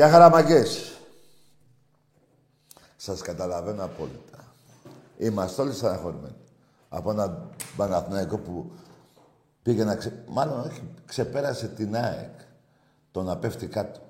[0.00, 0.98] Γεια χαραμαγκές.
[2.96, 4.52] Σας καταλαβαίνω απόλυτα.
[5.18, 6.36] Είμαστε όλοι στεναχωρημένοι.
[6.88, 8.70] Από ένα Παναθηναϊκό που
[9.62, 10.24] πήγε να ξε...
[10.28, 12.38] Μάλλον όχι, ξεπέρασε την ΑΕΚ.
[13.10, 14.00] Το να πέφτει κάτω.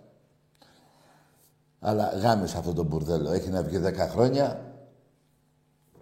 [1.80, 3.30] Αλλά γάμισε αυτό το μπουρδέλο.
[3.30, 4.74] Έχει να βγει 10 χρόνια.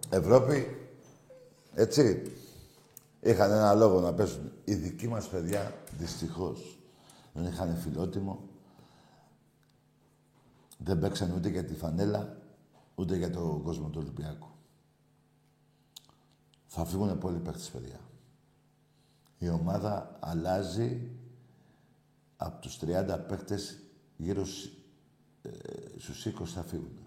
[0.09, 0.89] Ευρώπη.
[1.73, 2.31] Έτσι.
[3.19, 4.51] Είχαν ένα λόγο να πέσουν.
[4.63, 6.79] Οι δικοί μας παιδιά, δυστυχώς,
[7.33, 8.48] δεν είχαν φιλότιμο.
[10.81, 12.37] Δεν παίξαν ούτε για τη φανέλα,
[12.95, 14.47] ούτε για τον κόσμο του Ολυμπιακού.
[16.67, 17.99] Θα φύγουν πολλοί παίκτες, παιδιά.
[19.37, 21.11] Η ομάδα αλλάζει
[22.37, 23.79] από τους 30 παίκτες
[24.17, 24.43] γύρω
[25.41, 25.49] ε,
[25.97, 26.99] στους 20 θα φύγουν.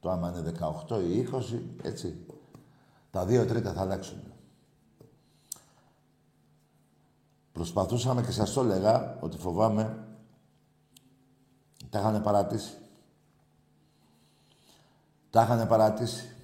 [0.00, 0.52] Το άμα είναι
[0.88, 2.26] 18 ή 20, έτσι.
[3.10, 4.18] Τα δύο τρίτα θα αλλάξουν.
[7.52, 10.06] Προσπαθούσαμε και σας το έλεγα ότι φοβάμαι
[11.90, 12.81] τα είχαν παρατήσει.
[15.32, 16.34] Τα είχαν παρατήσει.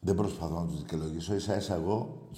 [0.00, 1.40] Δεν προσπαθώ να τους δικαιολογήσω.
[1.40, 2.28] σα ίσα εγώ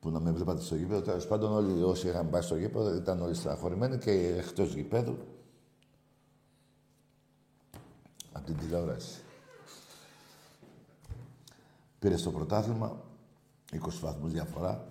[0.00, 1.00] που να με βλέπατε στο γήπεδο.
[1.00, 5.18] Τέλος πάντων, όλοι όσοι είχαν πάει στο γήπεδο ήταν όλοι στραχωρημένοι και εκτός γήπεδου.
[8.32, 9.20] Από την τηλεόραση.
[11.98, 13.04] Πήρε στο πρωτάθλημα
[13.72, 14.86] 20 βαθμούς διαφορά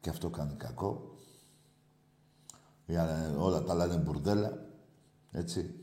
[0.00, 1.11] και αυτό κάνει κακό
[3.38, 4.66] όλα τα άλλα είναι μπουρδέλα.
[5.30, 5.74] Έτσι.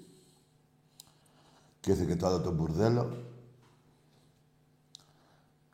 [1.80, 3.24] Και ήρθε και το άλλο το μπουρδέλο.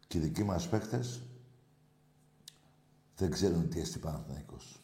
[0.08, 1.22] Και οι δικοί μας παίκτες
[3.16, 4.80] δεν ξέρουν τι έστει Παναθηναϊκός.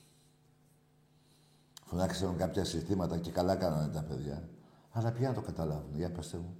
[1.85, 4.49] Φωνάξαν κάποια συστήματα και καλά κάνανε τα παιδιά.
[4.91, 6.55] Αλλά ποια να το καταλάβουν, για πέστε μου.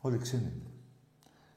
[0.00, 0.70] Όλοι ξένοι είναι.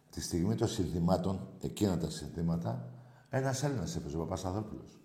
[0.09, 2.89] Τη στιγμή των συνθημάτων, εκείνα τα συνθήματα,
[3.29, 5.02] ένας Έλληνας έπαιζε, ο Παπασταθόπουλος.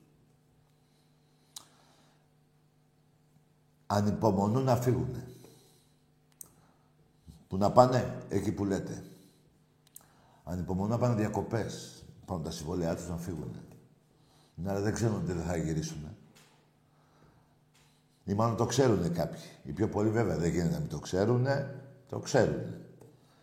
[3.91, 5.17] Ανυπομονούν να φύγουν.
[7.49, 9.05] Που να πάνε εκεί που λέτε.
[10.45, 12.05] Ανυπομονούν να πάνε διακοπές.
[12.27, 13.57] Πάνω τα συμβόλαιά τους να φύγουν.
[14.55, 16.17] Ναι, αλλά δεν ξέρουν ότι δεν θα γυρίσουν.
[18.25, 19.41] Ή μάλλον το ξέρουν κάποιοι.
[19.63, 21.47] Οι πιο πολλοί βέβαια δεν γίνεται να μην το ξέρουν.
[22.09, 22.75] Το ξέρουν.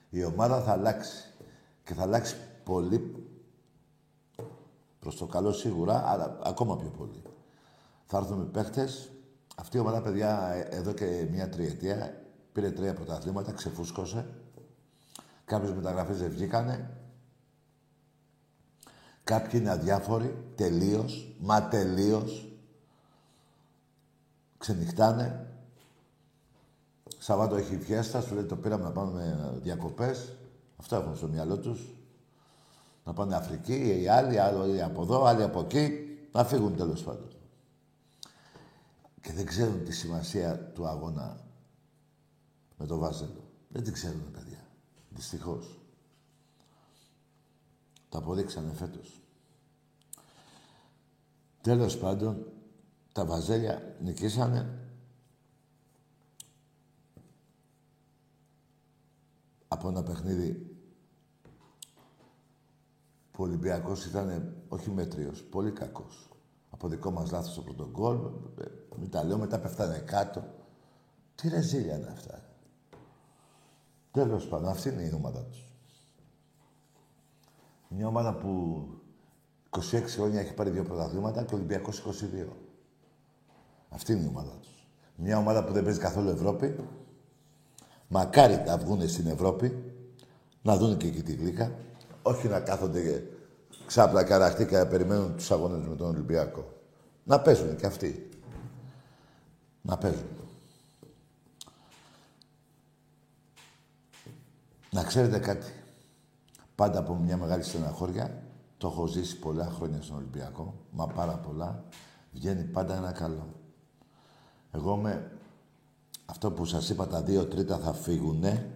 [0.10, 1.34] Η ομάδα θα αλλάξει.
[1.84, 3.26] Και θα αλλάξει πολύ
[5.00, 7.22] προς το καλό σίγουρα, αλλά ακόμα πιο πολύ.
[8.06, 9.10] Θα έρθουν οι παίχτες
[9.56, 12.22] αυτή η ομάδα, παιδιά, εδώ και μια τριετία
[12.52, 14.26] πήρε τρία πρωταθλήματα, ξεφούσκωσε.
[15.46, 16.98] Κάποιες μεταγραφές δεν βγήκανε.
[19.24, 22.50] Κάποιοι είναι αδιάφοροι, τελείως, μα τελείως.
[24.58, 25.48] Ξενυχτάνε.
[27.18, 30.36] Σαββάτο έχει φιέστα, σου λέει το πήραμε να πάμε διακοπές.
[30.78, 31.96] Αυτό έχουν στο μυαλό τους.
[33.04, 35.90] Να πάνε Αφρική, οι άλλοι, άλλοι από εδώ, άλλοι από εκεί.
[36.32, 37.35] Να φύγουν τέλος πάντων
[39.26, 41.46] και δεν ξέρουν τη σημασία του αγώνα
[42.78, 43.52] με το Βάζελο.
[43.70, 44.68] Δεν την ξέρουν, παιδιά.
[51.62, 52.52] Τέλος πάντων,
[53.12, 54.90] τα βαζέλια νικήσανε.
[59.68, 60.78] Από ένα παιχνίδι
[63.32, 66.30] που ο Ολυμπιακός ήταν όχι μέτριος, πολύ κακός.
[66.76, 68.16] Από δικό μας λάθος το πρώτο γκολ,
[68.60, 68.64] ε,
[69.00, 70.44] μην τα λέω, μετά πέφτανε κάτω.
[71.36, 72.42] Τι ρεζίλια είναι αυτά.
[74.12, 75.64] Τέλος πάντων, αυτή είναι η ομάδα τους.
[77.88, 78.84] Μια ομάδα που
[79.70, 82.48] 26 χρόνια έχει πάρει δύο πρωταθλήματα και ο Ολυμπιακός 22.
[83.90, 84.88] Αυτή είναι η ομάδα τους.
[85.16, 86.76] Μια ομάδα που δεν παίζει καθόλου Ευρώπη.
[88.08, 89.94] Μακάρι να βγουν στην Ευρώπη,
[90.62, 91.72] να δουν και εκεί τη γλύκα.
[92.22, 93.24] Όχι να κάθονται
[93.86, 96.74] ξάπλα καραχτή και να περιμένουν τους αγώνες με τον Ολυμπιακό.
[97.24, 98.30] Να παίζουν και αυτοί.
[99.82, 100.28] Να παίζουν.
[104.92, 105.72] Να ξέρετε κάτι.
[106.76, 108.44] Πάντα από μια μεγάλη στεναχώρια,
[108.78, 111.84] το έχω ζήσει πολλά χρόνια στον Ολυμπιακό, μα πάρα πολλά,
[112.32, 113.48] βγαίνει πάντα ένα καλό.
[114.72, 115.32] Εγώ με
[116.26, 118.70] αυτό που σας είπα, τα δύο τρίτα θα φύγουνε,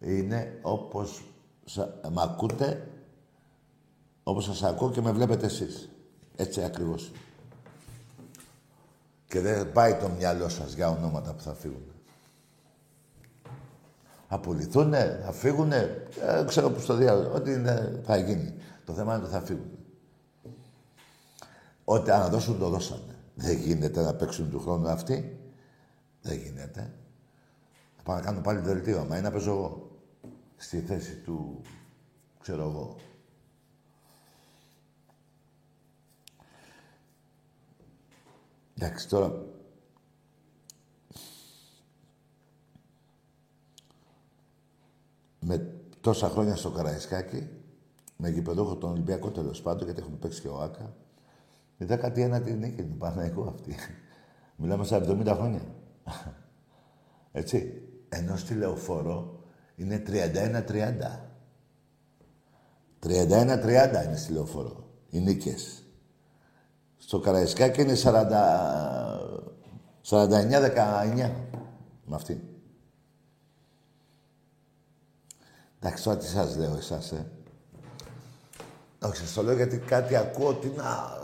[0.00, 1.24] είναι όπως
[2.12, 2.88] μ' ακούτε,
[4.22, 5.88] όπως σας ακούω και με βλέπετε εσείς.
[6.36, 7.12] Έτσι ακριβώς.
[9.26, 11.92] Και δεν πάει το μυαλό σας για ονόματα που θα φύγουν.
[14.28, 18.54] Θα πουληθούνε, θα φύγουνε, ε, ξέρω που στο διάλογο, ό,τι είναι, θα γίνει.
[18.84, 19.70] Το θέμα είναι ότι θα φύγουν.
[21.84, 23.16] Ό,τι αναδώσουν το δώσανε.
[23.34, 25.40] Δεν γίνεται να παίξουν του χρόνου αυτοί.
[26.22, 26.92] Δεν γίνεται.
[27.96, 29.90] Θα πάω να κάνω πάλι δελτίο, μα είναι να παίζω εγώ.
[30.56, 31.60] Στη θέση του,
[32.40, 32.96] ξέρω εγώ,
[38.82, 39.44] Εντάξει, τώρα...
[45.40, 47.48] Με τόσα χρόνια στο Καραϊσκάκι,
[48.16, 50.96] με γηπεδόχο τον Ολυμπιακό τέλος πάντων, γιατί έχουμε παίξει και ο Άκα,
[51.78, 53.74] είδα κάτι ένα την νίκη του εγώ αυτή.
[54.56, 55.74] Μιλάμε στα 70 χρόνια.
[57.32, 57.82] Έτσι.
[58.08, 59.44] Ενώ στη λεωφόρο
[59.76, 60.12] είναι 31-30.
[63.02, 64.90] 31-30 είναι στη λεωφόρο.
[65.10, 65.81] Οι νίκες.
[67.04, 68.50] Στο Καραϊσκάκι είναι 49-19
[72.04, 72.40] με αυτή.
[75.80, 77.26] Εντάξει, τώρα τι σας λέω εσάς, ε.
[79.02, 81.18] Όχι, σας το λέω γιατί κάτι ακούω ότι να...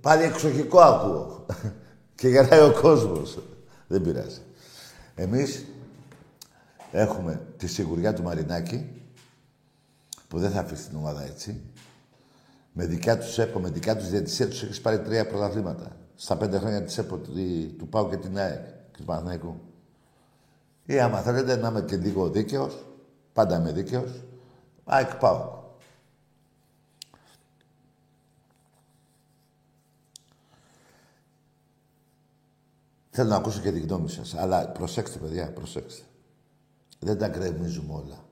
[0.00, 1.46] Πάλι εξοχικό ακούω.
[2.14, 3.38] και γελάει ο κόσμος.
[3.86, 4.40] Δεν πειράζει.
[5.14, 5.64] Εμείς
[6.90, 9.02] έχουμε τη σιγουριά του Μαρινάκη,
[10.28, 11.62] που δεν θα αφήσει την ομάδα έτσι.
[12.76, 15.96] Με δικιά τους ΕΠΟ, με δικιά τους διαιτησία τους έχεις πάρει τρία πρωταθλήματα.
[16.14, 17.16] Στα πέντε χρόνια της ΕΠΟ,
[17.78, 19.60] του Πάου και την ΑΕΚ και του Παναθηναϊκού.
[20.84, 22.84] Ή άμα θέλετε να είμαι και λίγο δίκαιος,
[23.32, 24.22] πάντα είμαι δίκαιος,
[24.84, 25.62] ΑΕΚ Πάου.
[33.10, 34.34] Θέλω να ακούσω και την γνώμη σας.
[34.34, 36.02] Αλλά προσέξτε, παιδιά, προσέξτε.
[36.98, 38.24] Δεν τα γκρεμίζουμε όλα.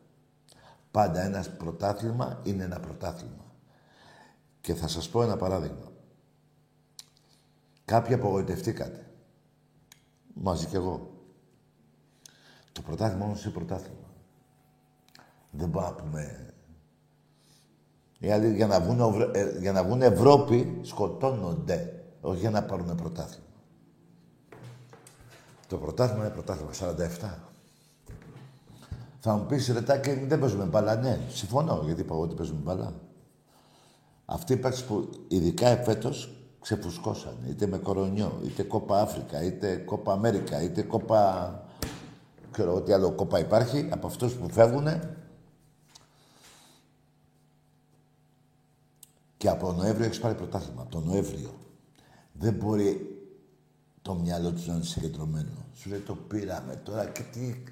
[0.90, 3.41] Πάντα ένας πρωτάθλημα είναι ένα πρωτάθλημα.
[4.62, 5.92] Και θα σας πω ένα παράδειγμα.
[7.84, 9.10] Κάποιοι απογοητευτήκατε.
[10.34, 11.10] Μαζί κι εγώ.
[12.72, 14.10] Το πρωτάθλημα όμως είναι πρωτάθλημα.
[15.50, 16.54] Δεν μπορούμε να πούμε...
[18.54, 22.04] για να, βγουν, ε, για να βγουν Ευρώπη σκοτώνονται.
[22.20, 23.46] Όχι για να πάρουν πρωτάθλημα.
[25.66, 26.70] Το πρωτάθλημα είναι πρωτάθλημα.
[27.20, 27.34] 47.
[29.20, 30.96] Θα μου πεις, ρετάκι, δεν παίζουμε μπαλά.
[30.96, 32.92] Ναι, συμφωνώ, γιατί είπα ότι παίζουμε μπαλά.
[34.24, 37.36] Αυτοί οι που ειδικά εφέτος ξεφουσκώσαν.
[37.48, 41.64] Είτε με κορονιό, είτε κόπα Αφρικα, είτε κόπα Αμέρικα, είτε κόπα...
[42.50, 43.88] Ξέρω ό,τι άλλο κόπα υπάρχει.
[43.90, 44.86] Από αυτούς που φεύγουν
[49.36, 50.82] και από Νοέμβριο έχεις πάρει πρωτάθλημα.
[50.82, 51.54] Από τον Νοέμβριο.
[52.32, 53.16] Δεν μπορεί
[54.02, 55.50] το μυαλό τους να είναι συγκεντρωμένο.
[55.74, 57.62] Σου λέει το πήραμε τώρα και τι.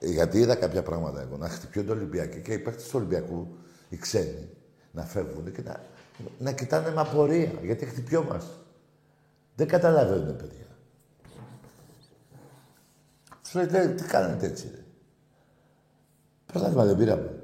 [0.00, 3.48] Γιατί είδα κάποια πράγματα εγώ να χτυπιούνται Ολυμπιακοί και οι παίκτες του Ολυμπιακού,
[3.88, 4.48] οι ξένοι,
[4.94, 5.80] να φεύγουν και να,
[6.38, 8.52] να κοιτάνε με απορία, γιατί χτυπιόμαστε.
[9.54, 10.66] Δεν καταλαβαίνουν, παιδιά.
[13.46, 14.84] Σου λέει, τι κάνετε έτσι, ρε.
[16.46, 17.42] Πρωτάθλημα δεν πήραμε.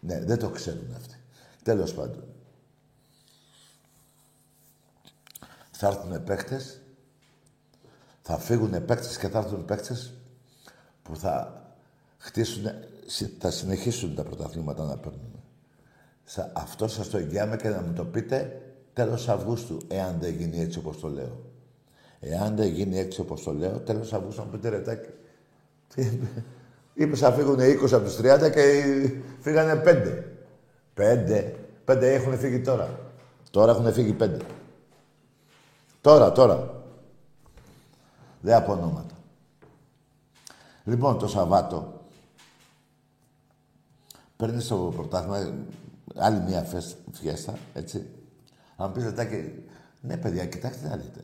[0.00, 1.14] Ναι, δεν το ξέρουν αυτοί.
[1.62, 2.24] Τέλος πάντων.
[5.70, 6.80] Θα έρθουν παίκτες,
[8.22, 10.12] θα φύγουν παίκτες και θα έρθουν παίκτες
[11.02, 11.62] που θα
[12.18, 12.64] χτίσουν,
[13.38, 15.33] θα συνεχίσουν τα πρωταθλήματα να παίρνουν.
[16.52, 18.62] Αυτό σας το εγγυάμαι και να μου το πείτε
[18.92, 21.40] τέλος Αυγούστου, εάν δεν γίνει έτσι όπως το λέω.
[22.20, 25.08] Εάν δεν γίνει έτσι όπως το λέω, τέλος Αυγούστου να μου πείτε ρετάκι.
[26.94, 28.84] Είπες να φύγουν 20 από τους 30 και
[29.40, 30.22] φύγανε 5.
[30.96, 31.52] 5.
[31.86, 32.98] 5 έχουν φύγει τώρα.
[33.50, 34.36] Τώρα έχουν φύγει πέντε.
[36.00, 36.82] Τώρα, τώρα.
[38.40, 39.14] Δεν από ονόματα.
[40.84, 42.00] Λοιπόν, το Σαββάτο
[44.36, 45.54] παίρνεις το πρωτάθλημα
[46.14, 46.66] άλλη μια
[47.12, 48.06] φιέστα, έτσι.
[48.76, 49.50] Αν πεις και
[50.00, 51.20] ναι, παιδιά, κοιτάξτε να δείτε.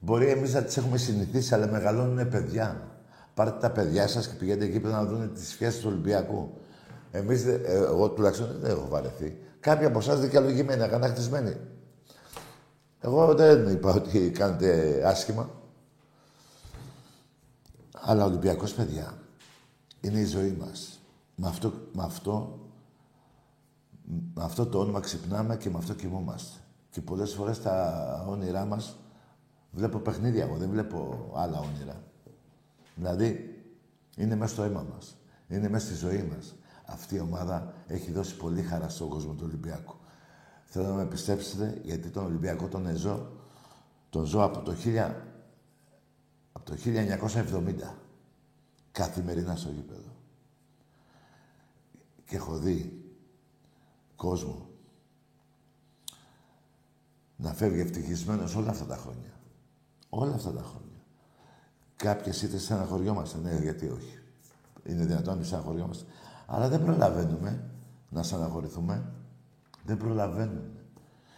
[0.00, 2.90] Μπορεί εμείς να τις έχουμε συνηθίσει, αλλά μεγαλώνουν παιδιά.
[3.34, 6.54] Πάρτε τα παιδιά σας και πηγαίνετε εκεί να δουν τις φιέστες του Ολυμπιακού.
[7.10, 9.38] Εμείς, ε, εγώ τουλάχιστον δεν έχω βαρεθεί.
[9.60, 11.56] Κάποιοι από εσάς δικαιολογημένοι, αγανακτισμένοι.
[13.00, 15.50] Εγώ δεν είπα ότι κάνετε άσχημα.
[17.92, 19.18] Αλλά ο Ολυμπιακός, παιδιά,
[20.00, 21.00] είναι η ζωή μας.
[21.34, 22.58] Με αυτό, με αυτό,
[24.34, 26.58] με αυτό το όνομα ξυπνάμε και με αυτό κοιμόμαστε.
[26.90, 28.96] Και πολλές φορές τα όνειρά μας
[29.70, 32.02] βλέπω παιχνίδια εγώ, δεν βλέπω άλλα όνειρα.
[32.94, 33.56] Δηλαδή,
[34.16, 35.16] είναι μέσα στο αίμα μας.
[35.48, 36.54] Είναι μέσα στη ζωή μας.
[36.86, 39.94] Αυτή η ομάδα έχει δώσει πολύ χαρά στον κόσμο του Ολυμπιακού.
[40.64, 43.30] Θέλω να με πιστέψετε, γιατί τον Ολυμπιακό τον ζω,
[44.10, 45.10] τον ζω από το, 1000,
[46.52, 47.94] από το 1970.
[48.92, 50.14] Καθημερινά στο γήπεδο.
[52.24, 53.05] Και έχω δει
[54.16, 54.68] κόσμο
[57.36, 59.30] να φεύγει ευτυχισμένος όλα αυτά τα χρόνια.
[60.08, 61.00] Όλα αυτά τα χρόνια.
[61.96, 64.18] Κάποιες είτε στεναχωριόμαστε, ναι, γιατί όχι.
[64.84, 66.04] Είναι δυνατόν να στεναχωριόμαστε.
[66.46, 67.70] Αλλά δεν προλαβαίνουμε
[68.08, 69.12] να στεναχωρηθούμε.
[69.84, 70.70] Δεν προλαβαίνουμε.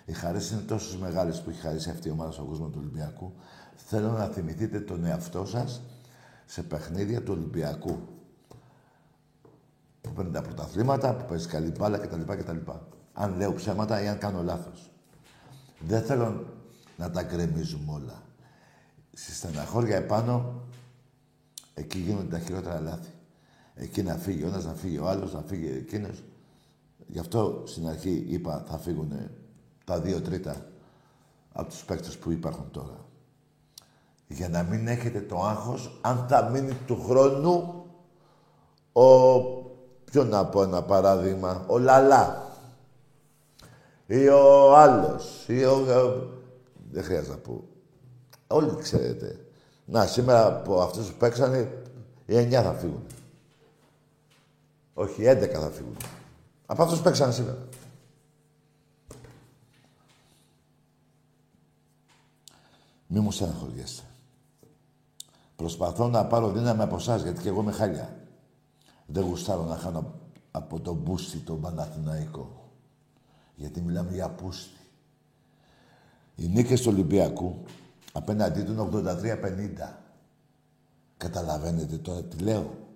[0.04, 3.32] Οι χαρές είναι τόσο μεγάλες που έχει χαρίσει αυτή η ομάδα στον κόσμο του Ολυμπιακού.
[3.74, 5.82] Θέλω να θυμηθείτε τον εαυτό σας
[6.46, 7.98] σε παιχνίδια του Ολυμπιακού.
[10.08, 12.20] Που παίρνει τα πρωταθλήματα, που παίζει καλή μπάλα κτλ.
[12.20, 12.70] κτλ.
[13.12, 14.90] Αν λέω ψέματα ή αν κάνω λάθος.
[15.78, 16.46] Δεν θέλω
[16.96, 18.22] να τα κρεμίζουμε όλα.
[19.12, 20.62] Στη στεναχώρια επάνω,
[21.74, 23.10] εκεί γίνονται τα χειρότερα λάθη.
[23.74, 26.22] Εκεί να φύγει ο ένας, να φύγει ο άλλος, να φύγει εκείνος.
[27.06, 29.12] Γι' αυτό στην αρχή είπα θα φύγουν
[29.84, 30.66] τα δύο τρίτα
[31.52, 33.04] από τους παίκτες που υπάρχουν τώρα.
[34.26, 37.84] Για να μην έχετε το άγχος, αν θα μείνει του χρόνου
[38.92, 39.57] ο...
[40.10, 42.52] Ποιο να πω ένα παράδειγμα, ο Λαλά.
[44.06, 45.44] Ή ο άλλος.
[45.48, 45.84] Ή ο...
[46.90, 47.64] Δεν χρειάζεται να πω.
[48.46, 49.46] Όλοι ξέρετε.
[49.84, 51.82] Να, σήμερα από αυτούς που παίξανε,
[52.26, 53.06] οι εννιά θα φύγουν.
[54.94, 55.96] Όχι, έντεκα θα φύγουν.
[56.66, 57.58] Από αυτούς που παίξανε σήμερα.
[63.06, 64.02] Μη μου στεναχωριέστε.
[65.56, 68.17] Προσπαθώ να πάρω δύναμη από εσάς γιατί και εγώ είμαι χάλια.
[69.10, 70.14] Δεν γουστάρω να χάνω
[70.50, 72.70] από τον μπούστι τον Παναθηναϊκό.
[73.54, 74.80] Γιατί μιλάμε για πούστη.
[76.36, 77.62] Οι νίκες του Ολυμπιακού
[78.12, 79.94] απέναντί του 83-50.
[81.16, 82.86] Καταλαβαίνετε τώρα τι λέω.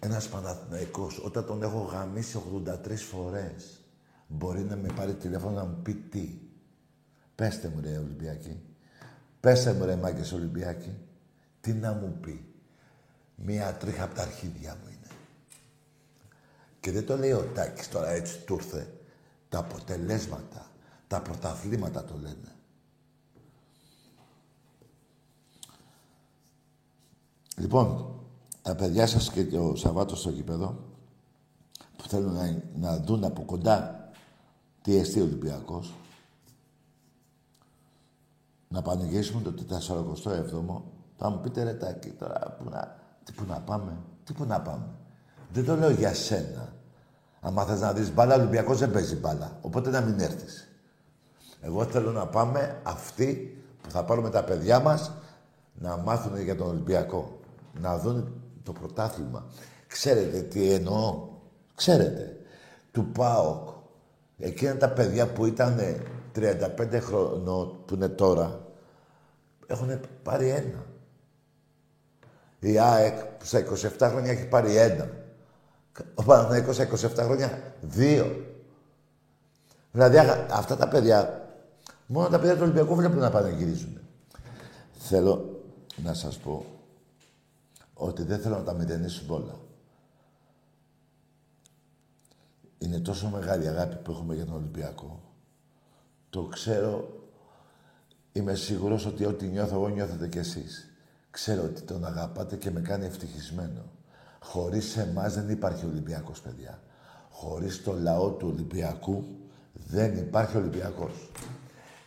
[0.00, 2.40] Ένας Παναθηναϊκός, όταν τον έχω γαμίσει
[2.86, 3.80] 83 φορές,
[4.26, 6.38] μπορεί να με πάρει τηλέφωνο να μου πει τι.
[7.34, 8.60] Πέστε μου ρε Ολυμπιακή.
[9.40, 10.92] Πέστε μου ρε Μάγκες Ολυμπιακή.
[11.60, 12.55] Τι να μου πει.
[13.36, 15.10] Μία τρίχα από τα αρχίδια μου είναι.
[16.80, 19.00] Και δεν το λέει ο Τάκης τώρα έτσι του ήρθε.
[19.48, 20.70] Τα αποτελέσματα,
[21.06, 22.54] τα πρωταθλήματα το λένε.
[27.56, 28.14] Λοιπόν,
[28.62, 30.84] τα παιδιά σας και το Σαββάτος στο γήπεδο
[31.96, 34.10] που θέλουν να, να δουν από κοντά
[34.82, 35.94] τι εστί Ολυμπιακός
[38.68, 40.82] να πανηγυρίσουμε το 47ο.
[41.16, 44.60] Θα μου πείτε ρε Τάκη, τώρα που να, τι που να πάμε, τι που να
[44.60, 44.88] πάμε.
[45.52, 46.72] Δεν το λέω για σένα.
[47.40, 49.58] Αν θες να δεις μπάλα, ο Ολυμπιακός δεν παίζει μπάλα.
[49.60, 50.68] Οπότε να μην έρθεις.
[51.60, 55.12] Εγώ θέλω να πάμε αυτοί που θα πάρουμε τα παιδιά μας
[55.74, 57.40] να μάθουν για τον Ολυμπιακό.
[57.80, 59.44] Να δουν το πρωτάθλημα.
[59.86, 61.28] Ξέρετε τι εννοώ.
[61.74, 62.36] Ξέρετε.
[62.92, 63.68] Του ΠΑΟΚ.
[64.38, 65.80] Εκείνα τα παιδιά που ήταν
[66.34, 68.60] 35 χρονών που είναι τώρα,
[69.66, 70.84] έχουν πάρει ένα.
[72.60, 75.10] Η ΑΕΚ στα 27 χρόνια έχει πάρει ένα.
[76.14, 78.46] Ο Παναθηναϊκός στα 27 χρόνια δύο.
[79.92, 80.18] Δηλαδή
[80.50, 81.50] αυτά τα παιδιά,
[82.06, 84.00] μόνο τα παιδιά του Ολυμπιακού βλέπουν να πάνε γυρίζουν.
[84.98, 85.62] Θέλω
[85.96, 86.66] να σας πω
[87.94, 89.58] ότι δεν θέλω να τα μηδενίσουν όλα.
[92.78, 95.20] Είναι τόσο μεγάλη η αγάπη που έχουμε για τον Ολυμπιακό.
[96.30, 97.08] Το ξέρω,
[98.32, 100.95] είμαι σίγουρος ότι ό,τι νιώθω εγώ νιώθετε κι εσείς.
[101.36, 103.84] Ξέρω ότι τον αγαπάτε και με κάνει ευτυχισμένο.
[104.40, 106.80] Χωρίς εμάς δεν υπάρχει Ολυμπιακός, παιδιά.
[107.30, 109.24] Χωρίς το λαό του Ολυμπιακού
[109.72, 111.30] δεν υπάρχει Ολυμπιακός.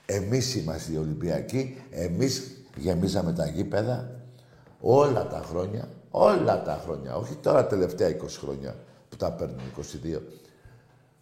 [0.05, 4.11] Εμείς είμαστε οι Ολυμπιακοί, εμείς γεμίζαμε τα γήπεδα
[4.81, 8.75] όλα τα χρόνια, όλα τα χρόνια, όχι τώρα τελευταία 20 χρόνια
[9.09, 10.21] που τα παίρνουν 22.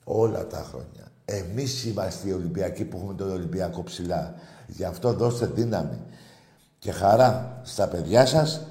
[0.03, 1.11] Όλα τα χρόνια.
[1.25, 4.33] Εμείς είμαστε οι Ολυμπιακοί που έχουμε τον Ολυμπιακό ψηλά.
[4.67, 6.01] Γι' αυτό δώστε δύναμη
[6.79, 8.67] και χαρά στα παιδιά σας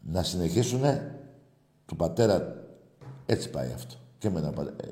[0.00, 0.82] να συνεχίσουν
[1.86, 2.64] του πατέρα.
[3.26, 3.94] Έτσι πάει αυτό.
[4.18, 4.88] Και με ένα ε,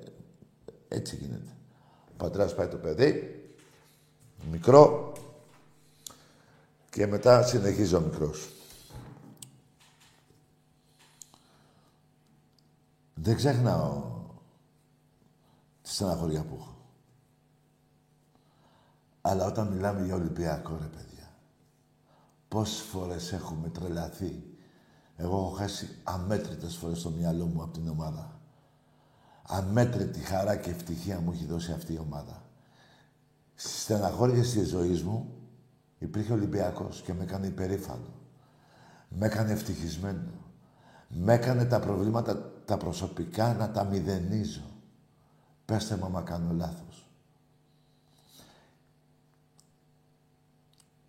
[0.88, 1.56] Έτσι γίνεται.
[2.08, 3.42] Ο πατέρας πάει το παιδί,
[4.50, 5.12] μικρό,
[6.90, 8.48] και μετά συνεχίζει ο μικρός.
[13.14, 14.02] Δεν ξεχνάω
[15.82, 16.76] τη στεναχωριά που έχω.
[19.20, 21.17] Αλλά όταν μιλάμε για Ολυμπιακό, ρε παιδιά,
[22.48, 24.42] πόσες φορές έχουμε τρελαθεί.
[25.16, 28.40] Εγώ έχω χάσει αμέτρητες φορές στο μυαλό μου από την ομάδα.
[29.42, 32.42] Αμέτρητη χαρά και ευτυχία μου έχει δώσει αυτή η ομάδα.
[33.54, 35.32] Στις στεναχώριες της ζωής μου
[35.98, 38.12] υπήρχε Ολυμπιακός και με έκανε υπερήφανο.
[39.08, 40.30] Με έκανε ευτυχισμένο.
[41.08, 44.70] Με έκανε τα προβλήματα τα προσωπικά να τα μηδενίζω.
[45.64, 46.87] Πέστε μου άμα κάνω λάθος.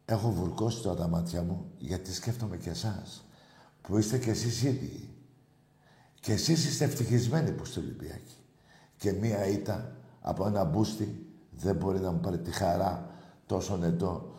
[0.10, 3.26] Έχω βουρκώσει τώρα τα μάτια μου γιατί σκέφτομαι και εσάς
[3.82, 5.10] που είστε κι εσείς ίδιοι.
[6.20, 8.36] Και εσείς είστε ευτυχισμένοι που είστε Ολυμπιακοί.
[8.98, 13.10] Και μία ήττα από ένα μπούστι δεν μπορεί να μου πάρει τη χαρά
[13.46, 14.34] τόσο νετό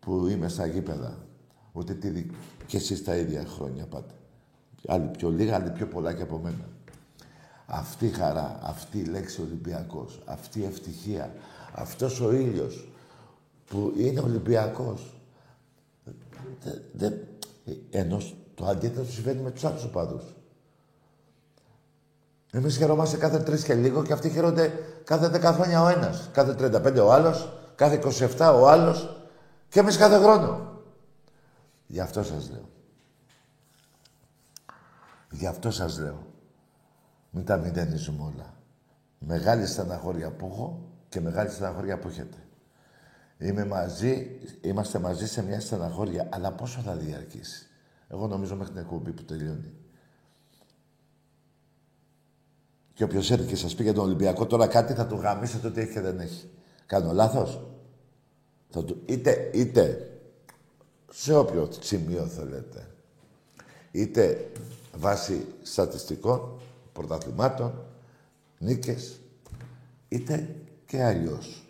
[0.00, 1.26] που είμαι στα γήπεδα.
[1.72, 2.26] Ούτε τι
[2.66, 4.14] και εσείς τα ίδια χρόνια πάτε.
[4.86, 6.68] Άλλοι πιο λίγα, άλλοι πιο πολλά και από μένα.
[7.66, 11.34] Αυτή η χαρά, αυτή η λέξη Ολυμπιακός, αυτή η ευτυχία,
[11.74, 12.88] αυτός ο ήλιος
[13.68, 15.20] που είναι Ολυμπιακός.
[16.92, 17.10] Δε,
[17.90, 18.20] ενώ
[18.54, 20.24] το αντίθετο συμβαίνει με τους άλλους οπαδούς.
[22.52, 24.72] Εμείς χαιρόμαστε κάθε τρεις και λίγο και αυτοί χαίρονται
[25.04, 26.28] κάθε δέκα χρόνια ο ένας.
[26.32, 27.94] Κάθε 35 ο άλλος, κάθε
[28.38, 29.26] 27 ο άλλος
[29.68, 30.72] και εμείς κάθε χρόνο.
[31.86, 32.68] Γι' αυτό σας λέω.
[35.30, 36.26] Γι' αυτό σας λέω.
[37.30, 38.54] Μην τα μηδενίζουμε όλα.
[39.18, 42.43] Μεγάλη στεναχώρια που έχω και μεγάλη στεναχώρια που έχετε.
[43.38, 47.66] Είμαι μαζί, είμαστε μαζί σε μια στεναχώρια, αλλά πόσο θα διαρκήσει;
[48.08, 49.72] Εγώ νομίζω μέχρι την εκπομπή που τελειώνει.
[52.94, 55.80] Και όποιος έρθει και σας πει για τον Ολυμπιακό τώρα κάτι θα του γαμίσετε ότι
[55.80, 56.48] έχει και δεν έχει.
[56.86, 57.60] Κάνω λάθος;
[58.70, 59.02] του...
[59.06, 60.08] Είτε, είτε
[61.10, 62.88] σε όποιο σημείο θέλετε.
[63.90, 64.50] Είτε
[64.96, 66.60] βάσει στατιστικών,
[66.92, 67.84] πρωταθλημάτων,
[68.58, 69.20] νίκες,
[70.08, 71.63] είτε και αλλιώς.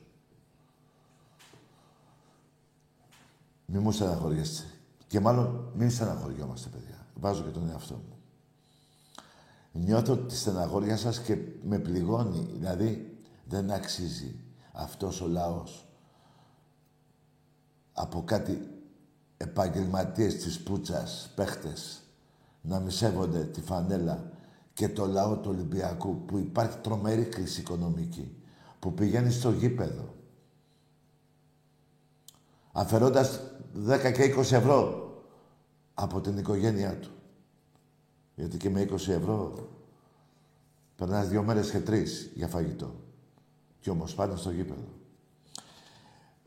[3.66, 4.64] Μη μου στεναχωριέστε.
[5.07, 7.07] Και μάλλον μην στεναχωριόμαστε, παιδιά.
[7.14, 8.18] Βάζω και τον εαυτό μου.
[9.72, 12.48] Νιώθω τη στεναχώρια σας και με πληγώνει.
[12.53, 14.37] Δηλαδή, δεν αξίζει
[14.72, 15.88] αυτός ο λαός
[17.92, 18.68] από κάτι
[19.37, 22.03] επαγγελματίες της πούτσας, παίχτες,
[22.62, 24.31] να μη σέβονται τη φανέλα
[24.72, 28.42] και το λαό του Ολυμπιακού που υπάρχει τρομερή κρίση οικονομική
[28.79, 30.14] που πηγαίνει στο γήπεδο
[32.72, 33.40] αφαιρώντας
[33.88, 35.08] 10 και 20 ευρώ
[35.94, 37.10] από την οικογένειά του.
[38.34, 39.68] Γιατί και με 20 ευρώ
[40.96, 42.94] περνάς δύο μέρες και τρεις για φαγητό.
[43.80, 44.88] Και όμως πάνε στο γήπεδο.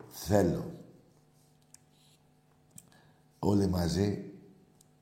[0.10, 0.72] Θέλω
[3.40, 4.32] όλοι μαζί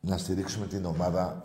[0.02, 1.40] να στηρίξουμε την ομάδα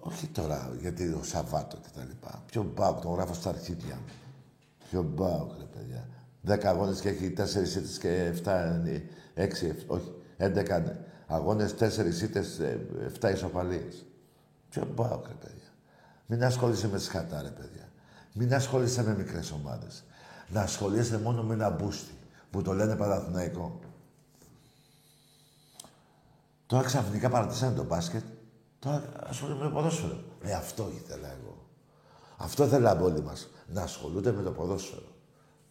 [0.00, 2.42] όχι τώρα, γιατί ο Σαββάτο και τα λοιπά.
[2.46, 4.12] Ποιο μπάουκ, τον γράφω στα αρχίδια μου.
[4.88, 6.08] Ποιο μπάουκ, ρε παιδιά.
[6.44, 8.82] Δέκα αγώνες και έχει τέσσερις ήττες και εφτά,
[9.34, 12.60] έξι, όχι, έντεκα αγώνες, τέσσερις ήττες,
[13.04, 14.06] εφτά ισοπαλίες.
[14.68, 15.68] Ποιο μπάουκ, ρε παιδιά.
[16.26, 17.88] Μην ασχολείσαι με σκατά, ρε παιδιά.
[18.32, 20.04] Μην ασχολείσαι με μικρές ομάδες.
[20.48, 22.12] Να ασχολείσαι μόνο με ένα μπούστι
[22.50, 23.80] που το λένε Παναθηναϊκό.
[26.66, 28.22] Τώρα ξαφνικά παρατήσανε το μπάσκετ.
[28.78, 30.24] Τώρα ασχολούνται με το ποδόσφαιρο.
[30.42, 31.68] Ε, αυτό ήθελα εγώ.
[32.36, 33.48] Αυτό θέλαμε όλοι μας.
[33.72, 35.12] Να ασχολούνται με το ποδόσφαιρο.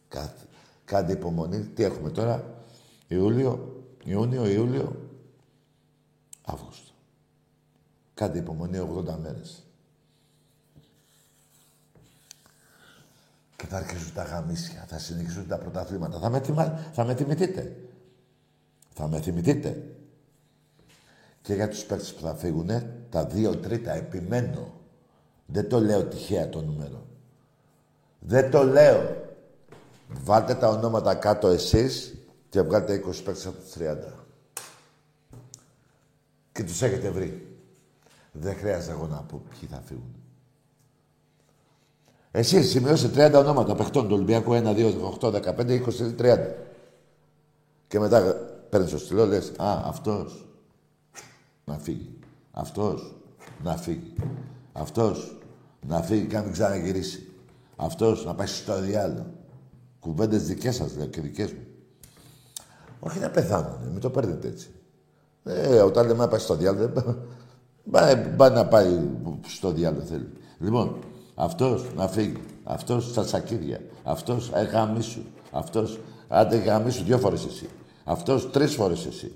[0.08, 0.48] Κάτι.
[0.86, 1.60] Κάντε υπομονή.
[1.60, 2.64] Τι έχουμε τώρα;
[3.08, 5.10] Ιούλιο, Ιούνιο, Ιούλιο,
[6.46, 6.92] Αύγουστο.
[8.14, 9.64] Κάντε υπομονή 80 μέρες.
[13.56, 16.20] Και θα αρχίσουν τα γαμίσια, θα συνεχίσουν τα πρωταθλήματα.
[16.20, 16.42] Θα με,
[16.94, 17.76] θα με θυμηθείτε.
[18.94, 19.94] Θα με θυμηθείτε
[21.44, 22.70] και για τους παίκτες που θα φύγουν,
[23.10, 24.74] τα δύο τρίτα επιμένω.
[25.46, 27.06] Δεν το λέω τυχαία το νούμερο.
[28.20, 29.23] Δεν το λέω.
[30.08, 32.16] Βάλτε τα ονόματα κάτω εσείς
[32.50, 34.14] και βγάλτε 20 παίκτες από τους 30.
[36.52, 37.58] Και τους έχετε βρει.
[38.32, 40.16] Δεν χρειάζεται εγώ να πω ποιοι θα φύγουν.
[42.32, 46.56] Εσείς σημειώστε 30 ονόματα παιχτών του Ολυμπιακού 1, 2, 18, 15, 20, 30.
[47.88, 48.22] Και μετά
[48.70, 50.48] παίρνεις το στυλό, λες, α, αυτός.
[51.66, 52.20] Να φύγει.
[52.52, 53.16] Αυτός
[53.64, 54.14] να φύγει.
[54.74, 55.42] Αυτός
[55.88, 57.32] να φύγει και να μην ξαναγυρίσει.
[57.76, 59.26] Αυτός να πάει στο διάλογο.
[60.04, 61.66] Κουβέντες δικές σας, δηλαδή, και δικές μου.
[63.00, 64.68] Όχι να πεθάνουνε, μην το παίρνετε έτσι.
[65.44, 66.92] Ε, όταν λέμε να πάει στο διάλογο,
[68.38, 69.00] πάει να πάει
[69.48, 70.30] στο διάλογο θέλει.
[70.60, 70.98] Λοιπόν,
[71.36, 72.42] αυτός να φύγει.
[72.64, 73.80] Αυτός στα σακίδια.
[74.04, 75.22] Αυτός εγαμίσου.
[75.52, 77.70] Αυτός άντε γαμίσου δυο φορές εσύ.
[78.04, 79.36] Αυτός τρεις φορές εσύ.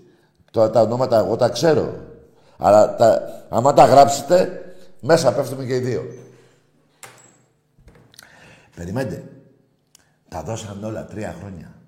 [0.51, 1.95] Τώρα τα ονόματα εγώ τα ξέρω.
[2.57, 4.61] Αλλά τα, άμα τα γράψετε,
[5.01, 6.01] μέσα πέφτουμε και οι δύο.
[8.75, 9.36] Περιμένετε.
[10.29, 11.81] Τα δώσαν όλα τρία χρόνια.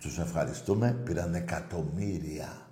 [0.00, 0.92] Τους ευχαριστούμε.
[1.04, 2.68] Πήραν εκατομμύρια.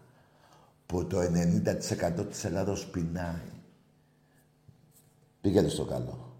[0.86, 3.52] Που το 90% της Ελλάδος πεινάει.
[5.40, 6.36] Πήγαινε στο καλό.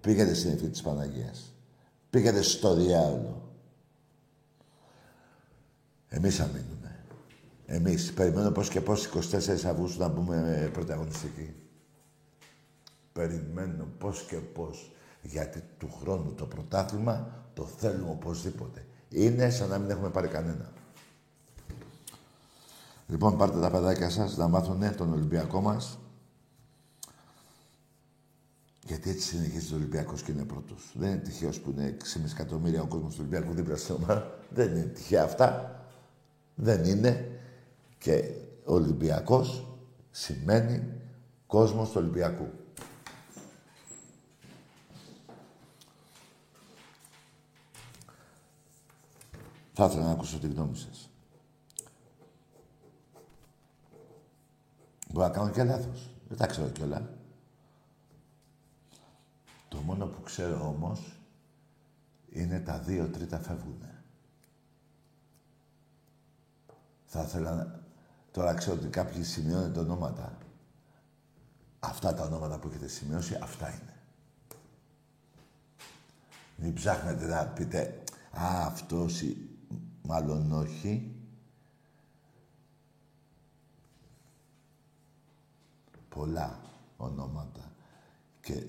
[0.00, 1.52] Πήγαινε στην ευχή της Παναγίας.
[2.10, 3.52] Πήγαινε στο διάολο.
[6.08, 7.04] Εμείς θα μείνουμε.
[7.66, 8.12] Εμείς.
[8.12, 11.54] Περιμένω πώς και πώς 24 Αυγούστου να μπούμε πρωταγωνιστικοί.
[13.12, 14.93] Περιμένω πώς και πώς.
[15.24, 18.86] Γιατί του χρόνου το πρωτάθλημα το θέλουμε οπωσδήποτε.
[19.08, 20.72] Είναι σαν να μην έχουμε πάρει κανένα.
[23.08, 25.98] Λοιπόν, πάρτε τα παιδάκια σας να μάθουν τον Ολυμπιακό μας.
[28.86, 30.92] Γιατί έτσι συνεχίζει ο Ολυμπιακός και είναι πρώτος.
[30.94, 34.38] Δεν είναι τυχαίος που είναι 6,5 εκατομμύρια ο κόσμος του Ολυμπιακού δίπλα στην ομάδα.
[34.50, 35.80] Δεν είναι τυχαία αυτά.
[36.54, 37.38] Δεν είναι.
[37.98, 38.30] Και
[38.64, 39.66] ο Ολυμπιακός
[40.10, 40.82] σημαίνει
[41.46, 42.46] κόσμος του Ολυμπιακού.
[49.76, 51.10] Θα ήθελα να ακούσω τη γνώμη σας.
[55.10, 56.14] Μπορεί να κάνω και λάθος.
[56.28, 57.18] Δεν τα ξέρω κιόλα.
[59.68, 61.20] Το μόνο που ξέρω όμως
[62.30, 64.02] είναι τα δύο τρίτα φεύγουνε.
[67.06, 67.82] Θα ήθελα να...
[68.30, 70.38] Τώρα ξέρω ότι κάποιοι σημειώνετε ονόματα.
[71.78, 73.94] Αυτά τα ονόματα που έχετε σημειώσει, αυτά είναι.
[76.56, 79.53] Μην ψάχνετε να πείτε «Α, αυτός ή
[80.04, 81.08] μάλλον όχι».
[86.08, 86.60] Πολλά
[86.96, 87.72] ονόματα.
[88.40, 88.66] Και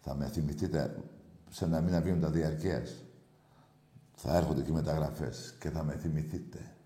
[0.00, 1.02] θα με θυμηθείτε
[1.50, 3.04] σε ένα μήνα τα διαρκείας.
[4.14, 6.76] Θα έρχονται και μεταγραφές και θα με θυμηθείτε.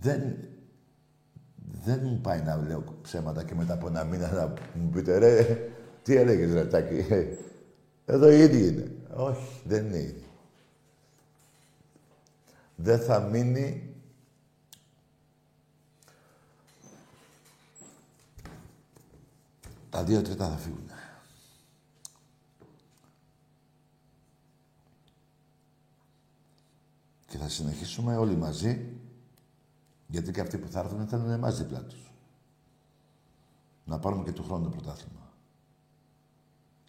[0.00, 0.36] Δεν,
[1.84, 5.58] δεν μου πάει να λέω ψέματα και μετά από ένα μήνα να μου πείτε ρε,
[6.02, 7.04] τι έλεγες ρε Τάκη.
[8.04, 8.96] Εδώ οι ίδιοι είναι.
[9.14, 10.23] Όχι, δεν είναι ίδιοι.
[12.76, 13.94] Δεν θα μείνει
[19.90, 20.88] τα δύο τρίτα θα φύγουν.
[27.26, 28.92] Και θα συνεχίσουμε όλοι μαζί,
[30.06, 32.12] γιατί και αυτοί που θα έρθουν θέλουν εμάς δίπλα τους.
[33.84, 35.32] Να πάρουμε και του χρόνου το πρωτάθλημα.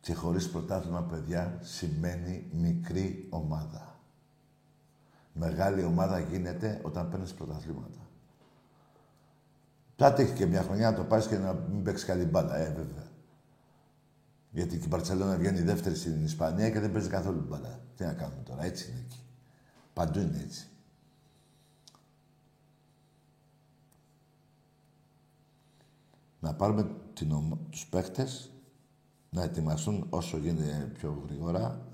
[0.02, 3.95] Και χωρίς πρωτάθλημα, παιδιά, σημαίνει μικρή ομάδα.
[5.38, 8.00] Μεγάλη ομάδα γίνεται όταν παίρνεις πρωταθλήματα.
[9.96, 12.70] Κάτι έχει και μια χρονιά να το πάρεις και να μην παίξεις καλή μπάλα, ε,
[12.70, 13.08] βέβαια.
[14.52, 17.80] Γιατί και η Μπαρτσελώνα βγαίνει δεύτερη στην Ισπανία και δεν παίζει καθόλου μπάλα.
[17.96, 19.20] Τι να κάνουμε τώρα, έτσι είναι εκεί.
[19.94, 20.68] Παντού είναι έτσι.
[26.40, 27.58] Να πάρουμε την ομα...
[27.70, 28.52] τους παίχτες,
[29.30, 31.88] να ετοιμαστούν όσο γίνεται πιο γρήγορα,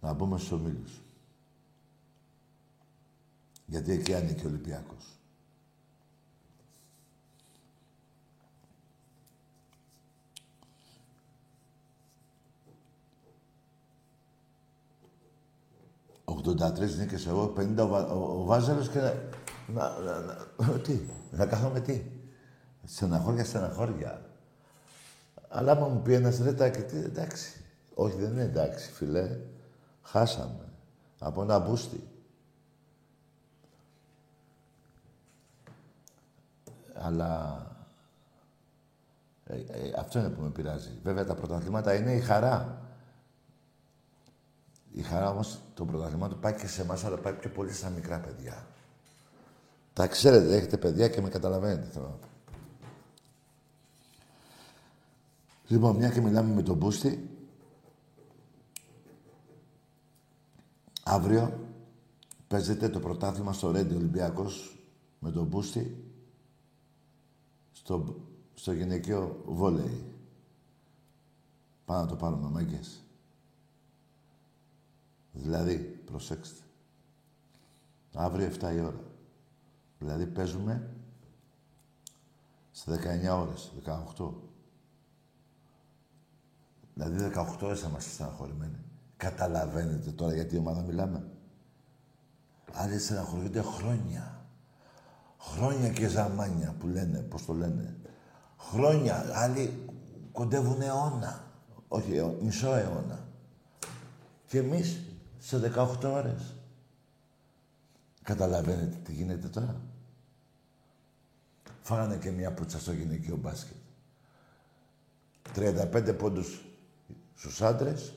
[0.00, 1.02] να μπούμε στους ομίλους.
[3.66, 5.22] Γιατί εκεί ανήκει ο Ολυμπιακός.
[16.44, 19.14] 83 νίκες εγώ, 50 ο, ο, ο Βάζελος και να,
[19.66, 20.20] να, να,
[20.56, 22.02] να, τι, να κάθομαι τι.
[22.84, 24.22] Στεναχώρια, στεναχώρια.
[25.48, 27.64] Αλλά άμα μου πει ένας ρε τι, εντάξει.
[27.94, 29.36] Όχι, δεν είναι εντάξει, φιλέ.
[30.02, 30.68] Χάσαμε.
[31.18, 32.08] Από ένα μπούστι.
[37.02, 37.66] Αλλά
[39.44, 40.90] ε, ε, αυτό είναι που με πειράζει.
[41.02, 42.80] Βέβαια τα πρωταθλήματα είναι η χαρά.
[44.92, 48.18] Η χαρά όμως των πρωταθλημάτων πάει και σε εμάς, αλλά πάει πιο πολύ στα μικρά
[48.18, 48.66] παιδιά.
[49.92, 51.86] Τα ξέρετε, έχετε παιδιά και με καταλαβαίνετε.
[51.92, 52.18] Θέλω.
[55.66, 57.30] Λοιπόν, μια και μιλάμε με τον Μπούστη,
[61.02, 61.68] αύριο
[62.48, 64.78] παίζεται το πρωτάθλημα στο Ρέντι Ολυμπιακός
[65.18, 66.11] με τον Μπούστη
[67.82, 68.16] στο,
[68.54, 70.04] στο γυναικείο βόλεϊ.
[71.84, 73.02] Πάμε να το πάρουμε, μάγκες.
[75.32, 76.62] Δηλαδή, προσέξτε.
[78.14, 79.00] Αύριο 7 η ώρα.
[79.98, 80.90] Δηλαδή παίζουμε
[82.70, 83.72] σε 19 ώρες,
[84.16, 84.32] 18.
[86.94, 88.78] Δηλαδή 18 ώρες θα είμαστε στεναχωρημένοι.
[89.16, 91.30] Καταλαβαίνετε τώρα γιατί ομάδα μιλάμε.
[92.72, 94.41] Άλλοι στεναχωριούνται χρόνια.
[95.42, 97.96] Χρόνια και ζαμάνια που λένε, πώς το λένε.
[98.58, 99.24] Χρόνια.
[99.34, 99.84] Άλλοι
[100.32, 101.50] κοντεύουν αιώνα.
[101.88, 103.26] Όχι, μισό αιώνα.
[104.46, 105.00] Και εμείς
[105.38, 106.54] σε 18 ώρες.
[108.22, 109.80] Καταλαβαίνετε τι γίνεται τώρα.
[111.80, 113.76] Φάγανε και μια πουτσα στο γυναικείο μπάσκετ.
[115.54, 116.64] 35 πόντους
[117.34, 118.12] στους άντρες.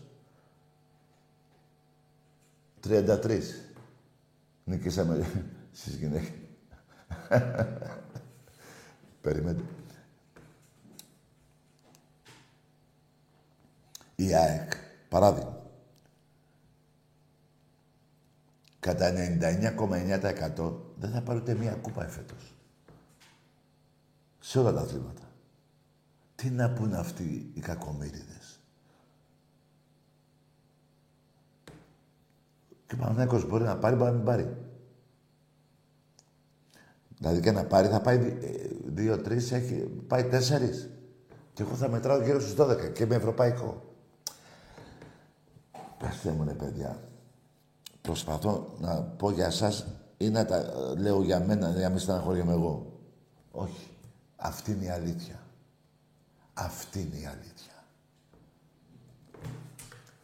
[2.82, 3.40] 33.
[4.64, 6.45] Νικήσαμε στις γυναίκες.
[9.22, 9.64] Περιμένετε.
[14.16, 14.72] Η ΑΕΚ,
[15.10, 15.66] παράδειγμα,
[18.80, 22.54] κατά 99,9% δεν θα πάρει ούτε μία κούπα εφέτος.
[24.40, 25.22] Σε όλα τα αθλήματα.
[26.36, 28.60] Τι να πούνε αυτοί οι κακομύριδες.
[32.88, 34.65] Και ο Παναθηναϊκός μπορεί να πάρει, μπορεί να μην πάρει.
[37.18, 40.90] Δηλαδή και να πάρει θα πάει ε, δύο-τρει, έχει πάει τέσσερις.
[41.54, 43.84] Και εγώ θα μετράω γύρω στους 12 και με ευρωπαϊκό.
[45.98, 47.00] Πετε μου, ρε παιδιά.
[48.02, 49.74] Προσπαθώ να πω για εσά
[50.18, 53.00] ή να τα λέω για μένα, για να μην στεναχωριέμαι εγώ.
[53.52, 53.90] Όχι.
[54.36, 55.40] Αυτή είναι η αλήθεια.
[56.54, 57.84] Αυτή είναι η αλήθεια.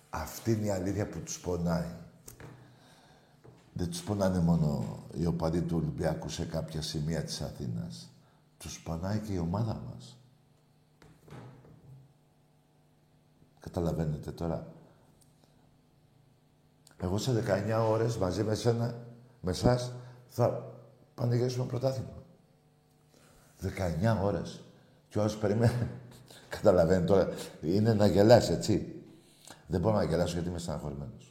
[0.09, 1.91] Αυτή είναι η αλήθεια που τους πονάει.
[3.73, 8.09] Δεν τους πονάνε μόνο οι οπαδοί του Ολυμπιακού σε κάποια σημεία της Αθήνας.
[8.57, 10.17] Τους πονάει και η ομάδα μας.
[13.59, 14.67] Καταλαβαίνετε τώρα.
[16.97, 18.95] Εγώ σε 19 ώρες μαζί με σένα,
[19.41, 19.91] με εσάς,
[20.27, 20.73] θα
[21.15, 22.23] πανηγυρίσουμε πρωτάθλημα.
[23.61, 24.63] 19 ώρες.
[25.09, 25.87] Και όσο περιμένει.
[26.49, 27.29] Καταλαβαίνετε τώρα.
[27.61, 29.03] Είναι να γελάσει, έτσι.
[29.67, 31.30] Δεν μπορώ να γελάσω γιατί είμαι στεναχωρημένος.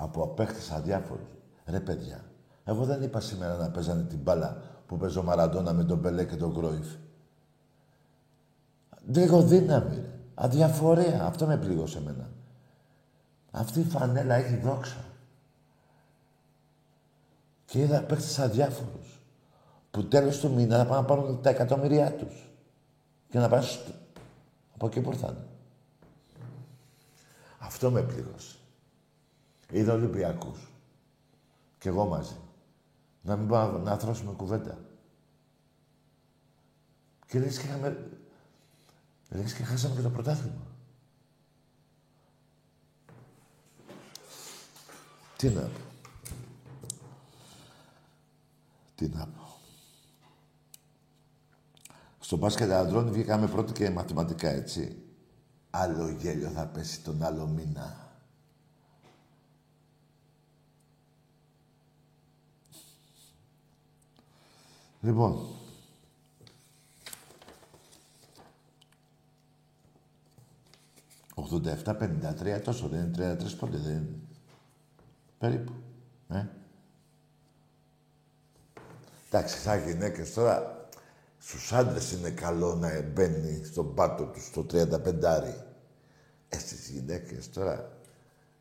[0.00, 1.28] Από απέχτες αδιάφορους.
[1.66, 2.24] Ρε παιδιά,
[2.64, 6.24] εγώ δεν είπα σήμερα να παίζανε την μπάλα που παίζει ο Μαραντόνα με τον Πελέ
[6.24, 6.86] και τον Κρόιφ.
[9.06, 10.20] Λίγο δύναμη, ρε.
[10.34, 11.24] Αδιαφορία.
[11.24, 12.30] Αυτό με πλήγωσε εμένα.
[13.50, 15.04] Αυτή η φανέλα έχει δόξα.
[17.64, 19.20] Και είδα παίχτες αδιάφορους.
[19.90, 22.50] Που τέλος του μήνα θα πάνε να πάρουν τα εκατομμύρια τους.
[23.30, 23.92] Και να πάνε στο...
[24.74, 25.46] από εκεί που ήρθαν.
[27.58, 28.57] Αυτό με πλήγωσε.
[29.70, 30.68] Είδα Ολυμπιακούς.
[31.78, 32.36] Κι εγώ μαζί.
[33.22, 34.78] Να μην πάμε να θρώσουμε κουβέντα.
[37.26, 38.10] Και λες και είχαμε...
[39.28, 40.66] Λες και χάσαμε και το πρωτάθλημα.
[45.36, 45.80] Τι να πω.
[48.94, 49.42] Τι να πω.
[52.20, 55.02] Στο μπάσκετ αντρών βγήκαμε πρώτοι και μαθηματικά, έτσι.
[55.70, 58.07] Άλλο γέλιο θα πέσει τον άλλο μήνα.
[65.00, 65.46] Λοιπόν,
[71.34, 74.18] «87-53 τόσο δεν είναι 33 πόντι, δεν είναι.
[75.38, 75.72] Περίπου.
[76.28, 76.46] Ε.
[79.26, 80.88] Εντάξει, σαν γυναίκες τώρα,
[81.38, 85.64] στους άντρες είναι καλό να μπαίνει στον πάτο τους στο 35
[86.48, 87.98] Ε, στις γυναίκες τώρα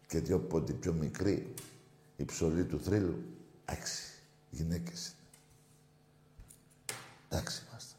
[0.08, 1.54] και δύο πόντι πιο μικρή,
[2.15, 3.23] η ψωλή του θρύλου,
[3.65, 4.04] εντάξει,
[4.50, 5.16] γυναίκες
[7.30, 7.96] Εντάξει είμαστε.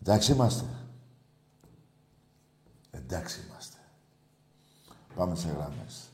[0.00, 0.66] Εντάξει είμαστε.
[2.90, 3.76] Εντάξει είμαστε.
[5.14, 6.06] Πάμε σε γράμμες.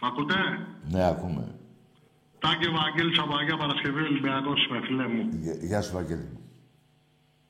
[0.00, 0.34] Μ' ακούτε;
[0.90, 1.54] Ναι, ακούμε.
[2.38, 5.28] Τάκη Βαγγέλης από Αγία Παρασκευή Ολυμπιακός είμαι, φίλε μου.
[5.60, 6.38] Γεια σου, Βαγγέλη.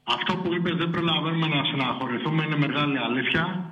[0.03, 3.70] Αυτό που είπες δεν προλαβαίνουμε να στεναχωρηθούμε, είναι μεγάλη αλήθεια.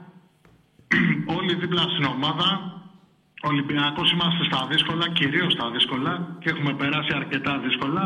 [1.37, 2.73] όλοι δίπλα στην ομάδα.
[3.43, 8.03] Ολυμπιακός είμαστε στα δύσκολα, κυρίως στα δύσκολα και έχουμε περάσει αρκετά δύσκολα.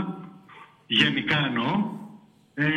[0.87, 2.01] Γενικά εννοώ.
[2.55, 2.71] Ε,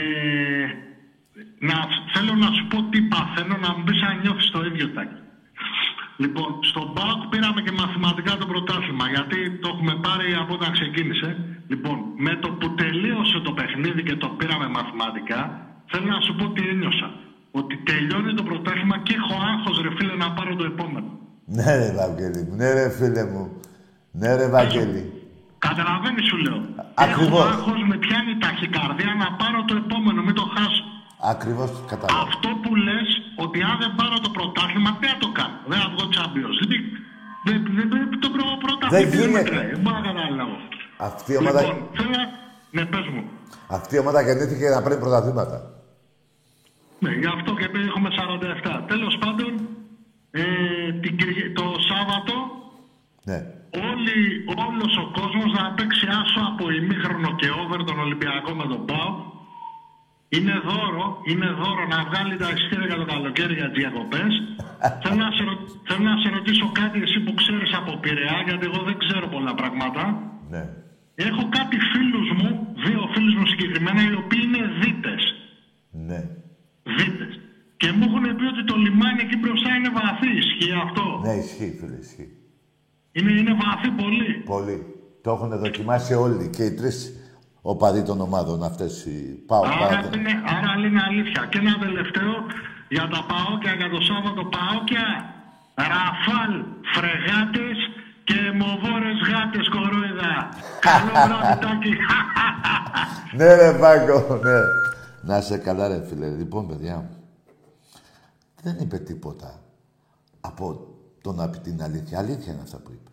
[1.59, 1.77] να,
[2.13, 5.19] θέλω να σου πω τι παθαίνω, να μου πει αν νιώθεις το ίδιο τάκι.
[6.17, 11.29] Λοιπόν, στον ΠΑΟΚ πήραμε και μαθηματικά το πρωτάθλημα, γιατί το έχουμε πάρει από όταν ξεκίνησε.
[11.67, 15.39] Λοιπόν, με το που τελείωσε το παιχνίδι και το πήραμε μαθηματικά,
[15.85, 17.24] θέλω να σου πω τι ένιωσα
[17.59, 21.09] ότι τελειώνει το πρωτάθλημα και έχω άγχος ρε φίλε να πάρω το επόμενο.
[21.55, 23.43] Ναι ρε Βαγγέλη μου, ναι ρε φίλε μου.
[24.19, 25.03] Ναι ρε Βαγγέλη.
[25.67, 26.59] Καταλαβαίνεις σου λέω.
[27.05, 27.43] Ακριβώς.
[27.43, 30.85] Έχω άγχος με πιάνει ταχυκαρδία να πάρω το επόμενο, μην το χάσω.
[31.33, 32.23] Ακριβώς καταλαβαίνω.
[32.27, 33.07] Αυτό που λες
[33.43, 35.57] ότι αν δεν πάρω το πρωτάθλημα τι θα το κάνω.
[35.69, 36.89] Δεν θα βγω Champions League,
[37.47, 39.57] Δεν, δεν, δεν, το πρώτο πρώτα Δεν γίνεται.
[39.73, 40.55] Δεν μπορώ να καταλάβω.
[41.09, 42.25] Αυτή η ομάδα, Λοιπόν, θέλω να...
[42.75, 43.23] Ναι, πες μου.
[43.77, 45.57] αυτή η ομάδα γεννήθηκε για να παίρνει πρωταθλήματα.
[46.99, 48.85] Ναι, γι' αυτό και έχουμε 47.
[48.87, 49.51] Τέλος πάντων,
[50.31, 50.43] ε,
[51.01, 52.33] την, Κυρι- το Σάββατο
[53.29, 53.39] Ναι.
[53.89, 54.17] όλοι,
[54.67, 59.09] όλος ο κόσμος να παίξει άσο από ημίχρονο και over τον Ολυμπιακό με τον ΠΑΟ.
[60.35, 64.31] Είναι δώρο, είναι δώρο να βγάλει τα εισιτήρια για το καλοκαίρι για τις διακοπές.
[65.03, 68.63] θέλω, να σε, ρω- θέλω να σε ρωτήσω κάτι εσύ που ξέρεις από Πειραιά, γιατί
[68.69, 70.03] εγώ δεν ξέρω πολλά πράγματα.
[70.53, 70.63] Ναι.
[71.15, 72.49] Έχω κάτι φίλους μου,
[72.85, 75.21] δύο φίλους μου συγκεκριμένα, οι οποίοι είναι δίτες.
[76.09, 76.19] Ναι.
[76.97, 77.39] Δίτες.
[77.77, 80.29] Και μου έχουν πει ότι το λιμάνι εκεί μπροστά είναι βαθύ.
[80.43, 82.29] Ισχύει αυτό; Ναι, ισχύει, φίλε, ισχύει.
[83.11, 84.77] Είναι, είναι βαθύ πολύ; Πολύ.
[85.23, 86.97] Το έχουν δοκιμάσει όλοι και οι τρεις
[87.61, 89.05] οπαδοί των ομάδων αυτές.
[89.05, 89.43] Οι...
[89.47, 90.09] Πάω, Άρα, πάω.
[90.19, 91.45] είναι, άρα είναι αλήθεια.
[91.49, 92.33] Και ένα τελευταίο
[92.95, 95.05] για τα παόκια, για το Σάββατο παόκια.
[95.91, 96.53] Ραφάλ,
[96.93, 97.77] φρεγάτες
[98.23, 100.33] και μοβόρες γάτες κορόιδα.
[100.87, 101.93] Καλό βράδυ, Τάκη.
[103.37, 104.59] Ναι, ρε Πάγκο, ναι.
[105.25, 106.29] Να σε καλά, ρε φίλε.
[106.29, 107.23] Λοιπόν, παιδιά μου,
[108.61, 109.63] δεν είπε τίποτα
[110.41, 112.19] από το να πει την αλήθεια.
[112.19, 113.09] Αλήθεια είναι αυτά που είπε.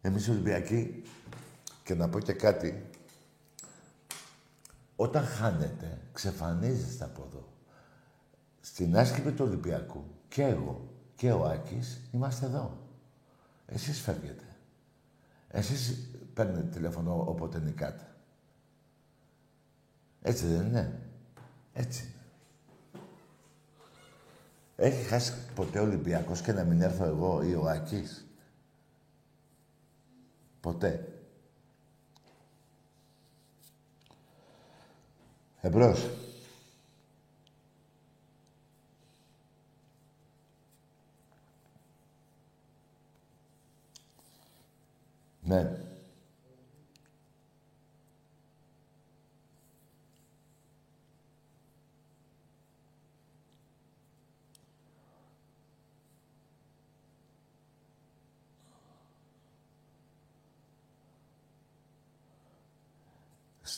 [0.00, 1.02] Εμείς οι Ολυμπιακοί,
[1.84, 2.90] και να πω και κάτι,
[4.96, 7.48] όταν χάνετε, ξεφανίζεστε από εδώ.
[8.60, 12.78] Στην άσκηπη του Ολυμπιακού, και εγώ και ο Άκης, είμαστε εδώ.
[13.66, 14.44] Εσείς φεύγετε.
[15.48, 18.09] Εσείς παίρνετε τηλέφωνο όποτε νικάτε.
[20.22, 21.00] Έτσι δεν είναι.
[21.72, 22.14] Έτσι είναι.
[24.76, 28.26] Έχει χάσει ποτέ ο Ολυμπιακός και να μην έρθω εγώ ή ο Άκης;
[30.60, 31.08] Ποτέ.
[35.60, 36.10] Εμπρός.
[45.42, 45.89] Ναι.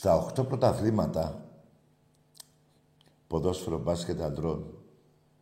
[0.03, 1.49] Στα οχτώ πρωταθλήματα
[3.27, 4.77] ποδόσφαιρο μπάσκετ αντρών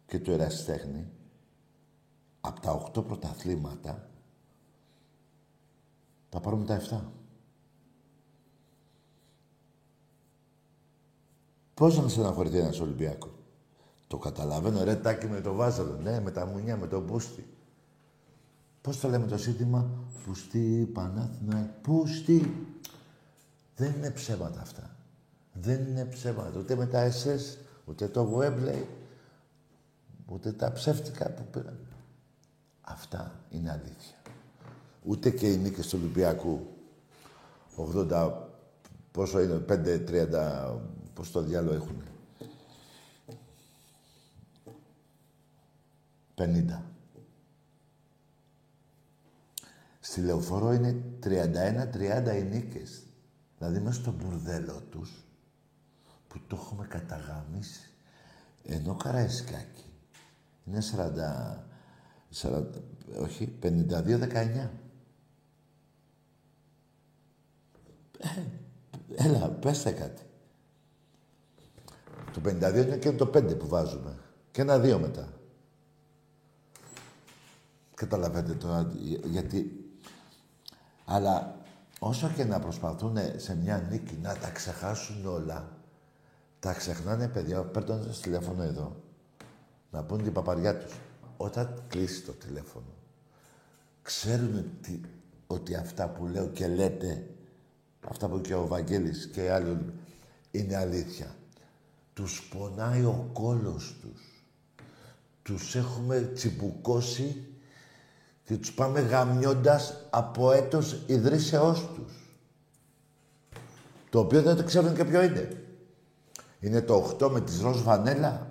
[0.06, 1.12] και του ερασιτέχνη
[2.42, 4.10] από τα οχτώ πρωταθλήματα
[6.30, 7.02] θα πάρουμε τα 7.
[11.74, 13.32] Πώς να στεναχωρηθεί ένας Ολυμπιακός;
[14.08, 17.46] Το καταλαβαίνω, ρε τάκι με το βάζαλο, ναι, με τα μουνιά, με το μπούστι.
[18.82, 19.90] Πώς το λέμε το σύνθημα,
[20.26, 22.66] πουστί, Πανάθηνα, πούστι.
[23.76, 24.96] Δεν είναι ψέματα αυτά.
[25.54, 26.60] Δεν είναι ψέματα.
[26.60, 28.84] Ούτε με τα SS, ούτε το Webley,
[30.28, 31.80] ούτε τα ψεύτικα που πήραν.
[32.82, 34.16] Αυτά είναι αλήθεια.
[35.04, 36.68] Ούτε και οι νίκες του Ολυμπιακού
[37.76, 38.32] 80,
[39.12, 40.80] πόσο είναι, 5-30,
[41.14, 42.04] πώς το διάλογο έχουν.
[46.36, 46.82] 50.
[50.00, 53.04] Στη Λεωφόρο είναι 31-30 οι νίκες.
[53.62, 55.26] Δηλαδή μέσα στο μπουρδέλο τους,
[56.28, 57.90] που το έχουμε καταγαμίσει.
[58.64, 59.86] Ενώ Καραϊσκάκη
[60.66, 60.82] είναι
[62.32, 62.64] 40, 40
[63.22, 64.70] όχι, 52-19.
[68.18, 68.30] Ε,
[69.16, 70.22] έλα, πέστε κάτι.
[72.34, 74.18] Το 52 είναι και το 5 που βάζουμε.
[74.52, 75.34] Και ένα 2 μετά.
[77.94, 78.92] Καταλαβαίνετε τώρα
[79.24, 79.86] γιατί...
[81.06, 81.61] Αλλά
[82.04, 85.78] όσο και να προσπαθούν σε μια νίκη να τα ξεχάσουν όλα,
[86.60, 88.96] τα ξεχνάνε παιδιά παίρνοντας τηλέφωνο εδώ.
[89.92, 91.00] Να πούν την παπαριά τους.
[91.38, 92.94] Όταν κλείσει το τηλέφωνο,
[94.02, 95.00] ξέρουν τι,
[95.48, 97.28] ότι αυτά που λέω και λέτε,
[98.08, 99.94] αυτά που και ο Βαγγέλης και οι άλλοι,
[100.52, 101.36] είναι αλήθεια.
[102.14, 104.46] Τους πονάει ο κόλος τους.
[105.42, 107.51] Τους έχουμε τσιμπουκώσει
[108.52, 112.40] και τους πάμε γαμιώντας από έτος ιδρύσεώς τους.
[114.10, 115.64] Το οποίο δεν το ξέρουν και ποιο είναι.
[116.60, 118.48] Είναι το 8 με τις ροζ βανέλα.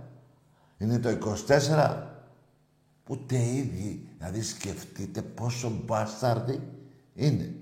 [0.79, 2.03] Είναι το 24.
[3.09, 4.09] Ούτε οι ίδιοι.
[4.17, 6.61] Δηλαδή σκεφτείτε πόσο μπάσταρδι
[7.15, 7.55] είναι.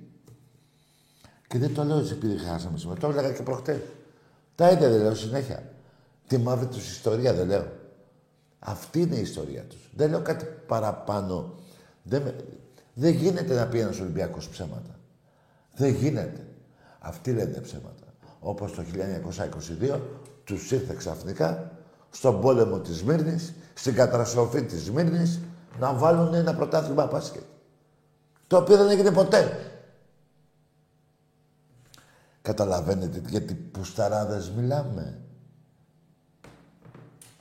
[1.47, 3.01] Και δεν το λέω έτσι επειδή χάσαμε σήμερα.
[3.01, 3.81] Το έλεγα και προχτές.
[4.55, 5.73] Τα ίδια δεν λέω συνέχεια.
[6.27, 7.73] Τη μαύρη τους ιστορία δεν λέω.
[8.59, 9.91] Αυτή είναι η ιστορία τους.
[9.95, 11.59] Δεν λέω κάτι παραπάνω.
[12.09, 12.37] Δεν, με-
[12.95, 14.99] δεν γίνεται να πει ένας Ολυμπιακός ψέματα.
[15.75, 16.47] Δεν γίνεται.
[16.99, 18.07] Αυτοί λένε ψέματα.
[18.41, 20.01] Όπως το 1922
[20.45, 21.73] τους ήρθε ξαφνικά
[22.11, 25.41] στον πόλεμο της Μύρνης, στην καταστροφή της Μύρνης,
[25.81, 27.43] να βάλουν ένα πρωτάθλημα μπάσκετ.
[28.47, 29.71] Το οποίο δεν έγινε ποτέ.
[32.43, 35.19] Καταλαβαίνετε γιατί πουσταράδες μιλάμε.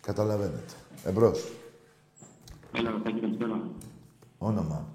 [0.01, 0.73] Καταλαβαίνετε.
[1.05, 1.51] Εμπρός.
[2.75, 3.61] Έλα, Ρωτάκη, καλησπέρα.
[4.37, 4.87] Όνομα.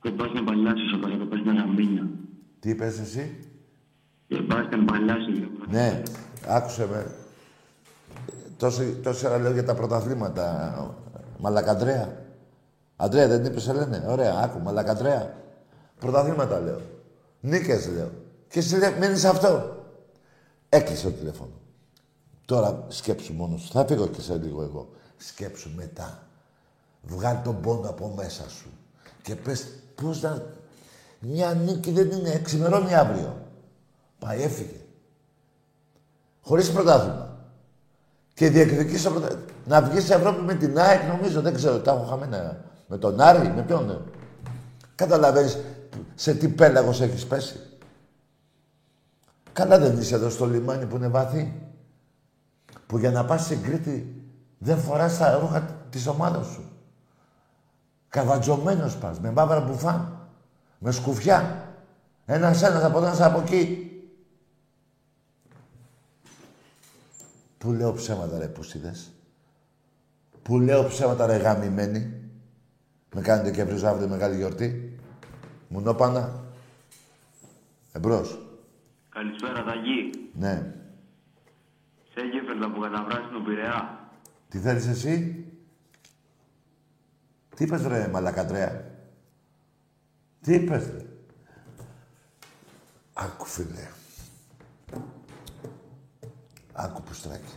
[0.00, 2.08] Κομπάστιαν Παλιάσης, ο Παλιάκοπας Γαμπίνια.
[2.60, 3.48] Τι είπες εσύ;
[4.28, 5.38] Κομπάστιαν Παλιάσης.
[5.68, 6.02] Ναι,
[6.48, 7.14] άκουσε με.
[8.56, 10.96] Τόση, τόση ώρα λέω για τα πρωταθλήματα.
[11.38, 12.22] Μαλακαντρέα.
[12.96, 14.04] Αντρέα δεν είπες, λένε.
[14.08, 15.34] Ωραία, άκου, μαλακαντρέα.
[15.98, 16.80] Πρωταθλήματα λέω.
[17.40, 18.10] Νίκες λέω.
[18.48, 19.76] Και εσύ λέει, μένεις σε αυτό.
[20.68, 21.52] Έκλεισε το τηλέφωνο.
[22.44, 23.72] Τώρα σκέψου μόνος σου.
[23.72, 24.88] Θα φύγω και σε λίγο εγώ.
[25.16, 26.28] Σκέψου μετά.
[27.06, 28.68] Βγάλει τον πόνο από μέσα σου.
[29.22, 30.42] Και πες πώς να...
[31.18, 32.38] Μια νίκη δεν είναι.
[32.38, 33.36] Ξημερώνει αύριο.
[34.18, 34.80] Πάει, έφυγε.
[36.42, 37.38] Χωρίς πρωτάθλημα.
[38.34, 39.42] Και διεκδικείς το πρωτα...
[39.66, 42.64] Να βγεις σε Ευρώπη με την ΑΕΚ, νομίζω, δεν ξέρω, τα έχω χαμένα.
[42.86, 43.86] Με τον Άρη, με ποιον.
[43.86, 43.96] Ναι.
[44.94, 45.58] Καταλαβαίνεις
[46.14, 47.60] σε τι πέλαγος έχεις πέσει.
[49.52, 51.60] Καλά δεν είσαι εδώ στο λιμάνι που είναι βάθη.
[52.86, 54.22] Που για να πας στην Κρήτη
[54.58, 56.68] δεν φοράς τα ρούχα της ομάδας σου.
[58.14, 60.28] Καβατζωμένος πας, με μαύρα μπουφάν,
[60.78, 61.68] με σκουφιά.
[62.24, 63.90] Ένας ένας από εδώ, ένας από εκεί.
[67.58, 69.12] Πού λέω ψέματα ρε πούστιδες.
[70.42, 72.30] Πού λέω ψέματα ρε γαμημένοι.
[73.14, 74.98] Με κάνετε και βρίζω αύριο μεγάλη γιορτή.
[75.68, 76.44] Μουνόπανα.
[77.92, 78.38] Εμπρός.
[79.08, 80.10] Καλησπέρα, Ταγί.
[80.32, 80.74] Ναι.
[82.14, 84.08] Σε Γέφερτα που καταβράζει τον Πειραιά.
[84.48, 85.44] Τι θέλεις εσύ;
[87.54, 88.84] Τι είπες ρε μαλακατρέα.
[90.40, 91.06] Τι είπες ρε;
[93.12, 93.88] Άκου φίλε.
[96.72, 97.54] Άκου πουστράκι.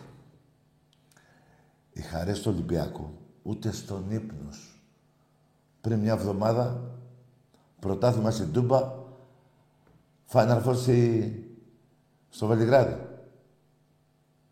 [1.93, 4.81] Οι χαρές του Ολυμπιακού ούτε στον ύπνος σου.
[5.81, 6.91] Πριν μια εβδομάδα
[7.79, 8.93] πρωτάθλημα στην Τούμπα
[10.31, 11.57] Final Four στη...
[12.29, 13.07] στο Βελιγράδι.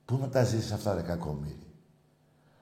[0.05, 1.64] Πού να τα ζήσεις αυτά ρε κακομύρι.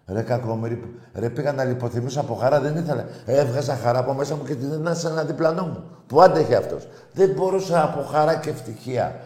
[0.05, 3.07] Ρε κακομύρι, ρε πήγα να λιποθυμίσω από χαρά, δεν ήθελα.
[3.25, 5.83] Έβγαζα χαρά από μέσα μου και την έδινα σε ένα διπλανό μου.
[6.07, 6.87] Που άντεχε αυτός.
[7.13, 9.21] Δεν μπορούσα από χαρά και ευτυχία.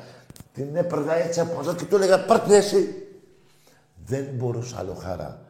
[0.53, 3.07] Την έπαιρνα έτσι από εδώ και του έλεγα πάρτε εσύ.
[4.05, 5.41] Δεν μπορούσα άλλο χαρά.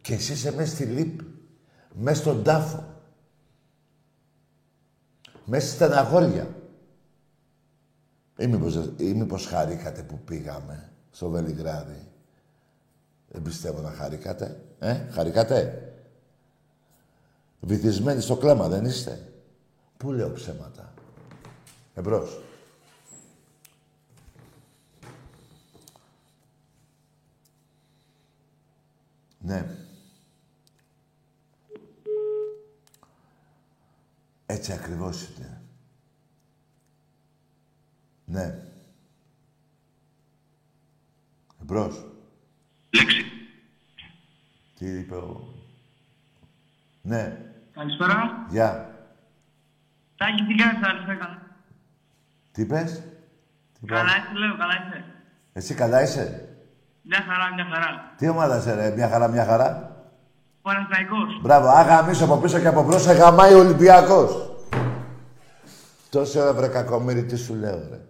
[0.00, 1.24] Και εσύ είσαι μέσα στη λύπη.
[1.94, 2.84] Μέσα στον τάφο.
[5.44, 6.46] Μέσα στη στεναχώρια.
[8.38, 12.09] Ή μήπως, ή μήπως χαρήκατε που πήγαμε στο Βελιγράδι;
[13.32, 14.64] Δεν πιστεύω να χαρήκατε.
[14.78, 15.84] Ε, χαρήκατε.
[17.60, 19.32] Βυθισμένοι στο κλάμα δεν είστε.
[19.96, 20.94] Πού λέω ψέματα.
[21.94, 22.40] Εμπρός.
[29.38, 29.76] Ναι.
[34.46, 35.62] Έτσι ακριβώς είναι.
[38.24, 38.64] Ναι.
[41.60, 42.10] Εμπρός.
[42.90, 43.24] Λέξη.
[44.78, 45.54] Τι είπε ο...
[47.02, 47.36] Ναι.
[47.74, 48.46] Καλησπέρα.
[48.48, 48.94] Γεια.
[50.16, 51.42] Τάκη, τι κάνεις, αδελφέ, καλά;
[52.52, 53.02] Τι είπες;
[53.80, 55.04] Τι Καλά είπα; είσαι, λέω, καλά είσαι.
[55.52, 56.48] Εσύ καλά είσαι;
[57.02, 58.12] Μια χαρά, μια χαρά.
[58.16, 58.90] Τι ομάδα είσαι ρε.
[58.90, 59.96] Μια χαρά, μια χαρά;
[60.62, 61.40] Παναθηναϊκός.
[61.42, 61.68] Μπράβο.
[61.68, 63.02] Άγαμίσου από πίσω και από μπρος.
[63.02, 64.50] σε γαμάει ο Ολυμπιακός.
[66.10, 68.00] Τόση ώρα βρε κακομύρι, τι σου λέω ρε.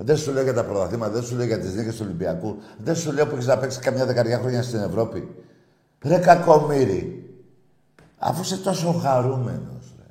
[0.00, 2.56] Δεν σου λέω για τα πρωταθλήματα, δεν σου λέω για τις νίκες του Ολυμπιακού.
[2.78, 5.28] Δεν σου λέω που έχεις να παίξεις καμιά δεκαριά χρόνια στην Ευρώπη.
[6.02, 7.30] Ρε κακομύρι.
[8.18, 9.94] Αφού είσαι τόσο χαρούμενος.
[9.98, 10.06] Ρε.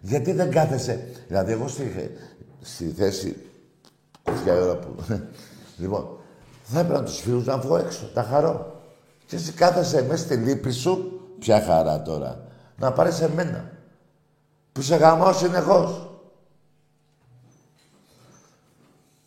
[0.00, 1.08] Γιατί δεν κάθεσαι.
[1.26, 2.10] Δηλαδή εγώ στη,
[2.60, 3.36] στη θέση
[4.22, 4.94] κουφιά η ώρα που...
[5.80, 6.18] λοιπόν,
[6.62, 8.82] θα έπρεπε να τους φίλους να βγω έξω, τα χαρώ.
[9.26, 12.44] Και εσύ κάθεσαι μέσα στη λύπη σου, ποια χαρά τώρα,
[12.76, 13.70] να πάρεις εμένα.
[14.72, 16.11] Που σε γαμάω συνεχώς.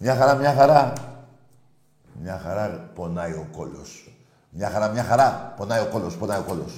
[0.06, 0.93] Μια χαρά, μια χαρά.
[2.24, 3.91] Μια χαρά πονάει ο κόλος.
[4.49, 5.30] Μια χαρά, μια χαρά.
[5.58, 6.74] Πονάει ο κόλος, πονάει ο κόλος.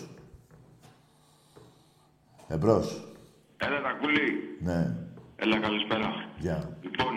[2.47, 2.87] Εμπρός.
[3.65, 4.27] Έλα, Τακούλη.
[4.67, 4.79] Ναι.
[5.43, 6.09] Έλα, καλησπέρα.
[6.45, 6.57] Γεια.
[6.85, 7.13] Λοιπόν,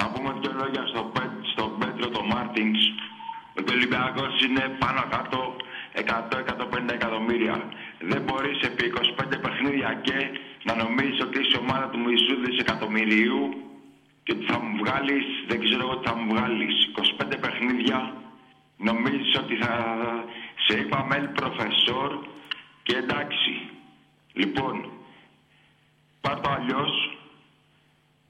[0.00, 2.80] να πούμε δύο λόγια στο, Πέ- στον Πέτρο το Μάρτινς.
[3.58, 5.38] Ότι ο Ολυμπιακός είναι πάνω κάτω
[5.94, 7.56] 100-150 εκατομμύρια.
[8.10, 10.16] Δεν μπορείς επί 25 παιχνίδια και
[10.68, 13.40] να νομίζεις ότι είσαι ομάδα του μισού δισεκατομμυρίου
[14.22, 16.74] και ότι θα μου βγάλεις, δεν ξέρω εγώ τι θα μου βγάλεις,
[17.20, 18.14] 25 παιχνίδια.
[18.76, 19.72] Νομίζεις ότι θα
[20.66, 22.18] σε είπα μέλ προφεσόρ
[22.82, 23.52] και εντάξει.
[24.32, 24.90] Λοιπόν,
[26.20, 27.18] πάρ' το αλλιώς,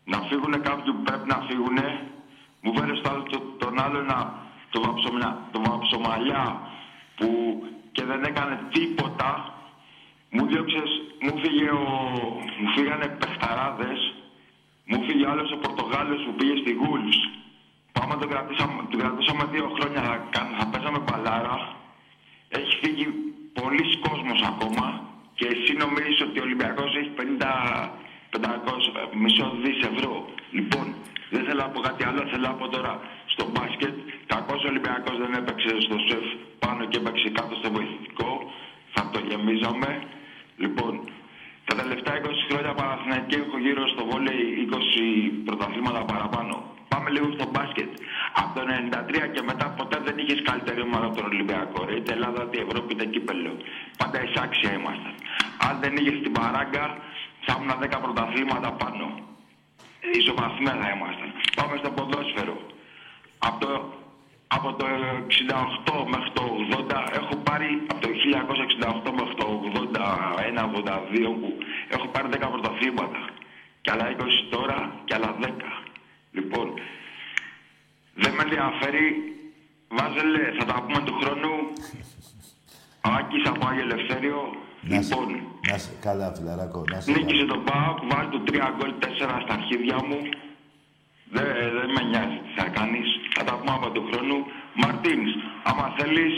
[0.05, 1.79] να φύγουν κάποιοι που πρέπει να φύγουν.
[2.61, 6.61] Μου φέρες στο άλλο, το- τον άλλο ένα, το, βαψομαλιά, το βαψομαλιά
[7.17, 7.29] που
[7.93, 9.53] και δεν έκανε τίποτα
[10.35, 10.91] Μου διώξες,
[11.21, 11.85] μου φύγε ο...
[12.61, 14.15] Μου φύγανε παιχταράδες.
[14.93, 17.17] Μου φύγε άλλος ο Πορτογάλος που πήγε στη Γούλς.
[17.97, 21.57] Πάμε τον κρατήσαμε, τον κρατήσαμε δύο χρόνια, θα, κα- θα παίζαμε μπαλάρα.
[22.59, 23.07] Έχει φύγει
[23.59, 24.87] πολλοί κόσμος ακόμα
[25.39, 27.91] και εσύ νομίζεις ότι ο Ολυμπιακός έχει 50,
[28.31, 30.13] 500, μισό δις ευρώ.
[30.59, 30.87] Λοιπόν,
[31.35, 32.93] δεν θέλω να πω κάτι άλλο, θέλω να πω τώρα
[33.35, 33.95] στο μπάσκετ.
[34.33, 36.25] Κακός ο Ολυμπιακός δεν έπαιξε στο σεφ
[36.65, 38.31] πάνω και έπαιξε κάτω στο βοηθητικό.
[38.95, 39.91] Θα το γεμίζαμε.
[40.63, 40.93] Λοιπόν,
[41.65, 44.77] τα τελευταία 20 χρόνια Παναθηναϊκή έχω γύρω στο βόλεϊ 20
[45.45, 46.55] πρωταθλήματα παραπάνω.
[46.93, 47.91] Πάμε λίγο στο μπάσκετ.
[48.41, 51.85] Από το 93 και μετά ποτέ δεν είχες καλύτερη ομάδα από τον Ολυμπιακό.
[51.85, 51.95] Ρε.
[51.99, 53.53] Είτε Ελλάδα είτε Ευρώπη είτε κύπελο.
[54.01, 55.15] Πάντα εισάξια ήμασταν.
[55.67, 56.85] Αν δεν είχες την παράγκα,
[57.45, 59.07] θα ήμουν 10 πρωταθλήματα πάνω.
[60.21, 61.31] Ισοβαθμία θα ήμασταν.
[61.59, 62.57] Πάμε στο ποδόσφαιρο.
[63.47, 63.71] Από το,
[64.57, 66.45] από το 68 μέχρι το
[66.89, 68.09] 80 έχω πάρει από το
[69.09, 69.47] 1968 μέχρι το
[71.13, 71.49] 81-82 που
[71.89, 73.21] έχω πάρει 10 πρωταθλήματα.
[73.81, 75.47] Και άλλα 20 τώρα και άλλα 10.
[76.33, 76.67] Λοιπόν,
[78.15, 79.07] δεν με ενδιαφέρει.
[79.89, 81.55] Βάζελε, θα τα πούμε του χρόνου.
[83.01, 84.41] Άκης από Άγιο Ελευθέριο.
[84.81, 85.29] Να σε, Λοιπόν,
[85.71, 86.85] να σε, καλά, φιλαράκο.
[86.93, 87.53] Να σε νίκησε καλά.
[87.53, 89.07] τον Πάοκ, βάλει του 3 γκολ 4
[89.45, 90.19] στα αρχίδια μου.
[91.35, 93.09] Δεν δεν με νοιάζει τι θα κάνεις.
[93.35, 94.39] Θα τα πούμε από του χρόνου.
[94.81, 95.31] Μαρτίνς,
[95.69, 96.35] άμα θέλεις,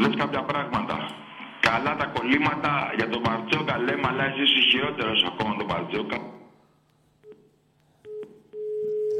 [0.00, 0.96] δες κάποια πράγματα.
[1.60, 6.18] Καλά τα κολλήματα για τον Μπαρτζόκα λέμε, αλλά εσύ είσαι χειρότερος ακόμα τον Μπαρτζόκα.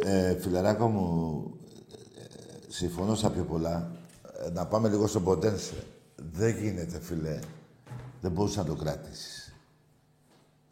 [0.05, 1.07] Ε, φιλαράκο μου,
[2.19, 2.23] ε,
[2.69, 3.91] συμφωνώ στα πιο πολλά.
[4.47, 5.87] Ε, να πάμε λίγο στον Ποντένσε.
[6.17, 7.39] Δεν γίνεται, φίλε.
[8.21, 9.53] Δεν μπορούσες να το κρατήσει.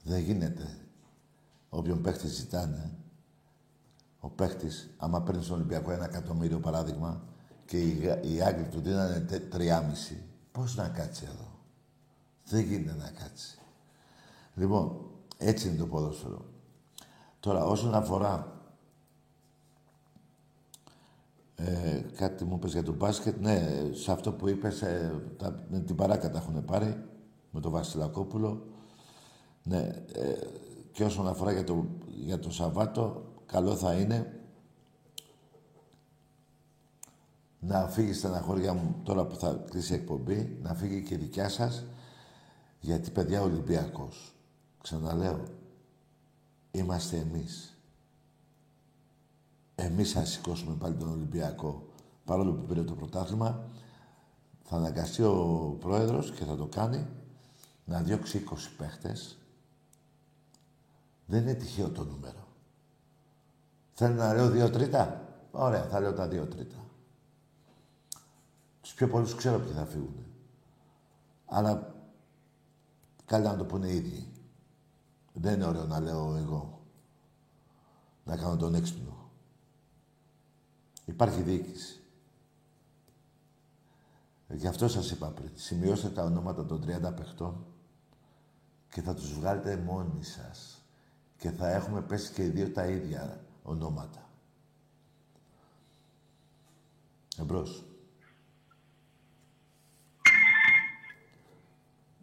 [0.03, 0.79] Δεν γίνεται.
[1.69, 2.91] Όποιον παίχτη ζητάνε,
[4.21, 7.23] ο παίχτης, άμα παίρνει στον Ολυμπιακό ένα εκατομμύριο παράδειγμα
[7.65, 11.51] και οι, Γα- οι Άγγλοι του δίνανε τε- τριάμιση, πώς να κάτσει εδώ;
[12.45, 13.59] Δεν γίνεται να κάτσει.
[14.55, 15.01] Λοιπόν,
[15.39, 16.45] έτσι είναι το ποδόσφαιρο.
[17.41, 18.61] Τώρα, όσον αφορά
[21.55, 23.41] ε, κάτι μου είπες για το μπάσκετ.
[23.41, 27.05] Ναι, σε αυτό που είπες, ε, τα, με την παράκα τα έχουν πάρει,
[27.51, 28.67] με τον Βασιλακόπουλο.
[29.63, 29.79] Ναι,
[30.13, 30.33] ε,
[30.93, 34.41] και όσον αφορά για το, για το Σαββάτο, καλό θα είναι
[37.61, 41.49] να φύγει στεναχώρια μου τώρα που θα κλείσει η εκπομπή, να φύγει και η δικιά
[41.49, 41.85] σας,
[42.81, 44.35] γιατί παιδιά Ολυμπιακός.
[44.83, 45.45] Ξαναλέω,
[46.71, 47.79] είμαστε εμείς.
[49.75, 51.89] Εμείς θα σηκώσουμε πάλι τον Ολυμπιακό.
[52.25, 53.69] Παρόλο που πήρε το πρωτάθλημα,
[54.63, 57.07] θα αναγκαστεί ο πρόεδρος και θα το κάνει
[57.85, 59.39] να διώξει 20 παίχτες.
[61.27, 62.46] Δεν είναι τυχαίο το νούμερο.
[63.99, 65.21] Θέλω να λέω δύο τρίτα;
[65.51, 66.77] Ωραία, θα λέω τα δύο τρίτα.
[68.81, 70.27] Τους πιο πολλούς ξέρω ποιοι θα φύγουν.
[71.47, 71.95] Αλλά
[73.25, 74.33] καλά να το πούνε οι ίδιοι.
[75.33, 76.83] Δεν είναι ωραίο να λέω εγώ.
[78.25, 79.31] Να κάνω τον έξυπνο.
[81.05, 82.01] Υπάρχει διοίκηση.
[84.49, 85.51] Γι' αυτό σας είπα πριν.
[85.55, 87.67] Σημειώστε τα ονόματα των 30 παιχτών
[88.89, 90.85] και θα τους βγάλετε μόνοι σας.
[91.37, 94.29] Και θα έχουμε πέσει και οι δύο τα ίδια ονόματα.
[97.39, 97.85] Εμπρός.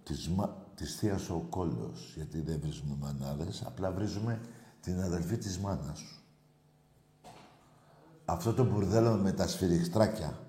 [0.04, 0.66] Της, μα...
[0.76, 4.42] της θείας ο κόλλος, γιατί δεν βρίζουμε μανάδες, απλά βρίζουμε
[4.82, 6.22] την αδελφή της μάνας σου.
[8.26, 10.40] Αυτό το μπουρδέλο με τα σφυριχτράκια,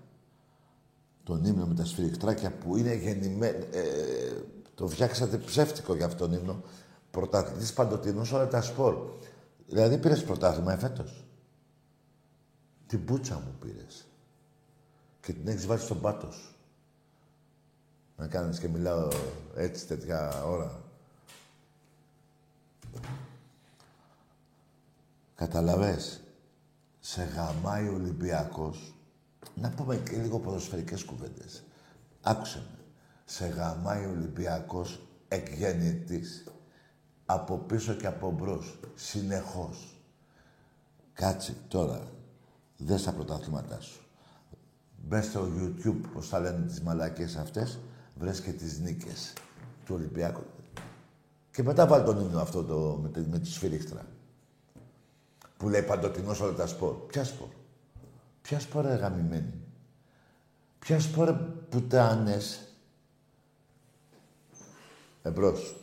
[1.23, 4.43] τον ύμνο με τα σφυριχτράκια που είναι γεννημένο, ε,
[4.75, 6.63] το φτιάξατε ψεύτικο για αυτόν τον ύμνο,
[7.11, 9.19] πρωταθλητής παντοτινός όλα τα σπορ.
[9.67, 11.25] Δηλαδή πήρες πρωτάθλημα εφέτος.
[12.87, 14.07] Την πούτσα μου πήρες.
[15.21, 16.55] Και την έχεις βάλει στον πάτος σου.
[18.17, 19.09] Να κάνεις και μιλάω
[19.55, 20.83] έτσι τέτοια ώρα.
[25.35, 26.21] Καταλαβες.
[27.01, 28.95] Σε γαμάει ο Ολυμπιακός.
[29.55, 31.65] Να πούμε και λίγο ποδοσφαιρικές κουβέντες.
[32.23, 32.79] Άκουσε με.
[33.25, 36.45] Σε γαμάει ο Ολυμπιακός εκγεννητής.
[37.27, 38.79] Από πίσω και από μπρος.
[38.95, 39.95] Συνεχώς.
[41.13, 42.03] Κάτσε τώρα.
[42.77, 44.01] Δες τα πρωταθλήματά σου.
[45.09, 47.79] Μπες στο YouTube, πώς θα λένε τις μαλακίες αυτές,
[48.19, 49.33] βρες και τις νίκες
[49.85, 50.43] του Ολυμπιακού.
[51.51, 54.07] Και μετά βάλει τον ύμνο αυτό το, με, τη- με τη σφυρίχτρα.
[55.57, 56.95] Που λέει παντοτινός όλα τα σπορ.
[56.95, 57.49] Ποια σπορ;
[58.43, 59.53] Ποια σπορ ρε γαμημένη;
[60.79, 61.33] Ποια σπορ ρε
[61.69, 62.69] πουτάνες.
[65.23, 65.77] Εμπρός.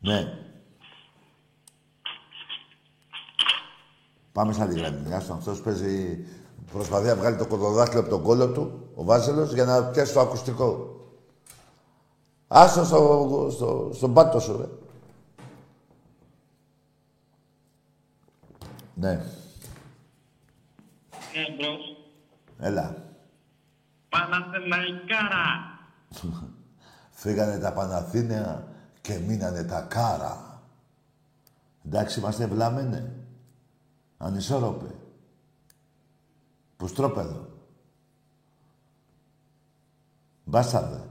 [0.00, 0.34] Ναι.
[4.32, 5.14] Πάμε στα άλλη γραμμή.
[5.14, 6.24] Άστον, αυτός παίζει
[6.72, 10.20] Προσπαθεί να βγάλει το κοδοδάκτυλο από τον κόλλο του, ο Βάζελος, για να πιάσει το
[10.20, 10.94] ακουστικό.
[12.48, 14.66] Άστο στο, στο, στον πάτο σου, ρε.
[18.94, 19.24] Ναι.
[21.48, 21.96] Εμπρός.
[22.58, 22.96] Έλα.
[24.08, 25.78] Παναθηναϊκάρα.
[27.10, 28.68] Φύγανε τα Παναθήναια
[29.00, 30.62] και μείνανε τα κάρα.
[31.86, 33.12] Εντάξει, είμαστε βλάμενε.
[34.16, 34.94] Ανισόρροπε.
[36.76, 37.48] Πουστρόπεδο.
[40.44, 41.10] Μπάσταρδε.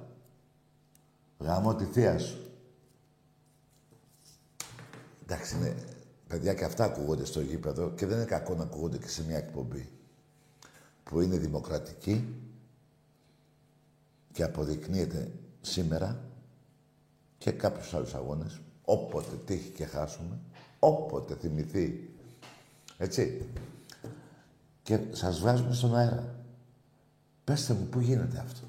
[1.40, 2.52] Γαμώ τη θεία σου.
[5.24, 5.74] Εντάξει, ναι.
[6.28, 9.38] Παιδιά και αυτά ακούγονται στο γήπεδο και δεν είναι κακό να ακούγονται και σε μια
[9.38, 9.90] εκπομπή
[11.04, 12.36] που είναι δημοκρατική
[14.32, 15.32] και αποδεικνύεται
[15.62, 16.29] σήμερα
[17.40, 20.40] και κάποιους άλλους αγώνες, όποτε τύχει και χάσουμε,
[20.80, 22.10] όποτε θυμηθεί,
[22.98, 23.50] έτσι.
[24.84, 26.36] Και σας βάζουμε στον αέρα.
[27.44, 28.68] Πέστε μου, πού γίνεται αυτό;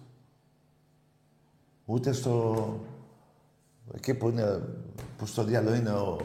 [1.84, 2.80] Ούτε στο...
[3.94, 4.62] Εκεί που είναι...
[5.18, 6.18] Που στο διάλογο είναι ο...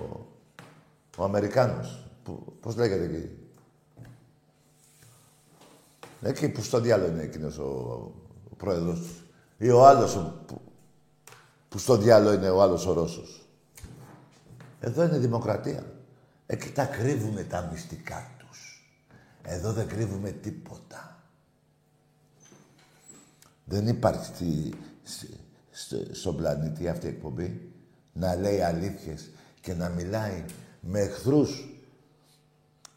[1.18, 2.08] Ο Αμερικάνος.
[2.24, 3.30] Που, πώς λέγεται εκεί;
[6.22, 7.64] Εκεί που στο διάλογο είναι εκείνος ο,
[8.52, 9.14] ο πρόεδρος του.
[9.58, 10.62] Ή ο άλλος ο, που,
[11.76, 13.48] που στο διάλογο είναι ο άλλος ο Ρώσος.
[14.80, 15.84] Εδώ είναι δημοκρατία.
[16.46, 18.88] Εκεί τα κρύβουμε τα μυστικά τους.
[19.42, 21.24] Εδώ δεν κρύβουμε τίποτα.
[23.66, 24.74] Δεν υπάρχει στη,
[25.04, 25.40] στη-
[25.72, 27.72] στο- στον πλανήτη αυτή η εκπομπή
[28.14, 29.30] να λέει αλήθειες
[29.62, 30.46] και να μιλάει
[30.80, 31.80] με εχθρούς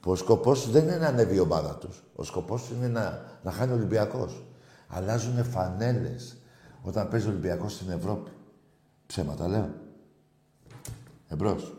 [0.01, 2.03] που ο σκοπός τους δεν είναι να ανέβει η ομάδα τους.
[2.15, 4.45] Ο σκοπός τους είναι να, να χάνει ο Ολυμπιακός.
[4.89, 6.37] Αλλάζουν φανέλες
[6.83, 8.31] όταν παίζει ο Ολυμπιακός στην Ευρώπη.
[9.13, 9.75] Ψέματα λέω.
[11.29, 11.75] Εμπρός.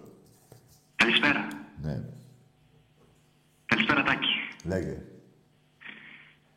[0.95, 1.47] Καλησπέρα.
[1.82, 1.95] Ναι.
[3.65, 4.27] Καλησπέρα Τάκη.
[4.63, 4.97] Λέγε.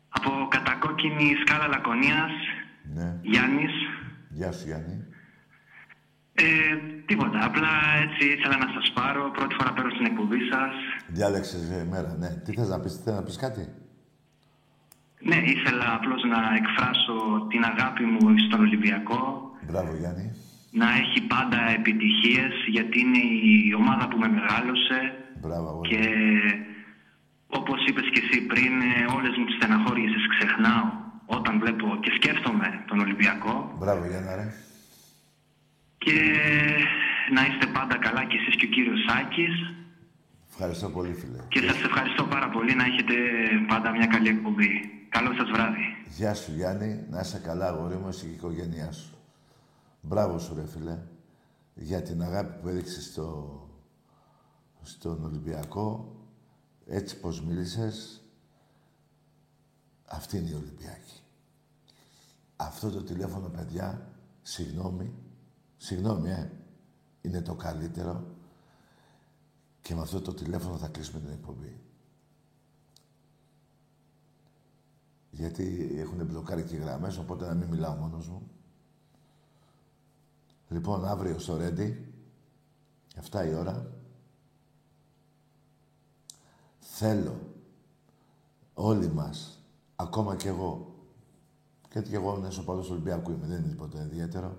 [0.09, 2.31] Από κατακόκκινη σκάλα Λακωνίας,
[2.93, 3.19] Ναι.
[3.21, 3.71] Γιάννης.
[4.29, 5.05] Γεια σου Γιάννη.
[6.33, 6.43] Ε,
[7.05, 7.69] τίποτα, απλά
[8.03, 9.31] έτσι ήθελα να σας πάρω.
[9.31, 10.73] Πρώτη φορά παίρνω στην εκπομπή σας.
[11.07, 12.29] Διάλεξες ε, μέρα, ναι.
[12.29, 13.73] Τι θες να πεις, θες να πεις κάτι;
[15.21, 19.51] Ναι, ήθελα απλώς να εκφράσω την αγάπη μου στον Ολυμπιακό.
[19.67, 20.33] Μπράβο Γιάννη.
[20.81, 24.99] Να έχει πάντα επιτυχίες, γιατί είναι η ομάδα που με μεγάλωσε.
[25.41, 25.89] Μπράβο αγόρι.
[25.89, 26.03] Και
[27.47, 30.85] όπως είπες και εσύ πριν, ε, όλες μου τις στεναχώριες τις ξεχνάω
[31.25, 33.55] όταν βλέπω και σκέφτομαι τον Ολυμπιακό.
[33.79, 34.47] Μπράβο Γιάννα ρε.
[35.97, 36.15] Και
[37.35, 39.55] να είστε πάντα καλά και εσείς και ο κύριος Σάκης.
[40.49, 41.39] Ευχαριστώ πολύ φίλε.
[41.47, 43.15] Και σας ευχαριστώ πάρα πολύ να έχετε
[43.67, 44.71] πάντα μια καλή εκπομπή.
[45.09, 45.85] Καλό σας βράδυ.
[46.17, 49.12] Γεια σου Γιάννη, να είσαι καλά αγόρι μου, εσύ και η οικογένειά σου.
[50.05, 50.99] Μπράβο σου ρε φίλε,
[51.75, 53.59] για την αγάπη που έδειξες στο,
[54.81, 56.15] στον Ολυμπιακό.
[56.85, 58.21] Έτσι πως μίλησες,
[60.05, 61.21] αυτή είναι η Ολυμπιακή.
[62.55, 64.09] Αυτό το τηλέφωνο, παιδιά,
[64.41, 65.13] συγγνώμη,
[65.77, 66.51] συγγνώμη, ε,
[67.21, 68.25] είναι το καλύτερο
[69.81, 71.79] και με αυτό το τηλέφωνο θα κλείσουμε την εκπομπή.
[75.31, 78.52] Γιατί έχουν μπλοκάρει και οι γραμμές, οπότε να μην μιλάω μόνος μου.
[80.73, 82.13] Λοιπόν, αύριο στο Ρέντι,
[83.31, 83.91] 7 η ώρα,
[86.79, 87.39] θέλω
[88.73, 89.63] όλοι μας,
[89.95, 90.95] ακόμα κι εγώ,
[91.91, 94.57] γιατί κι εγώ μέσω παλός Ολυμπιακού είμαι, δεν είναι τίποτα ιδιαίτερο,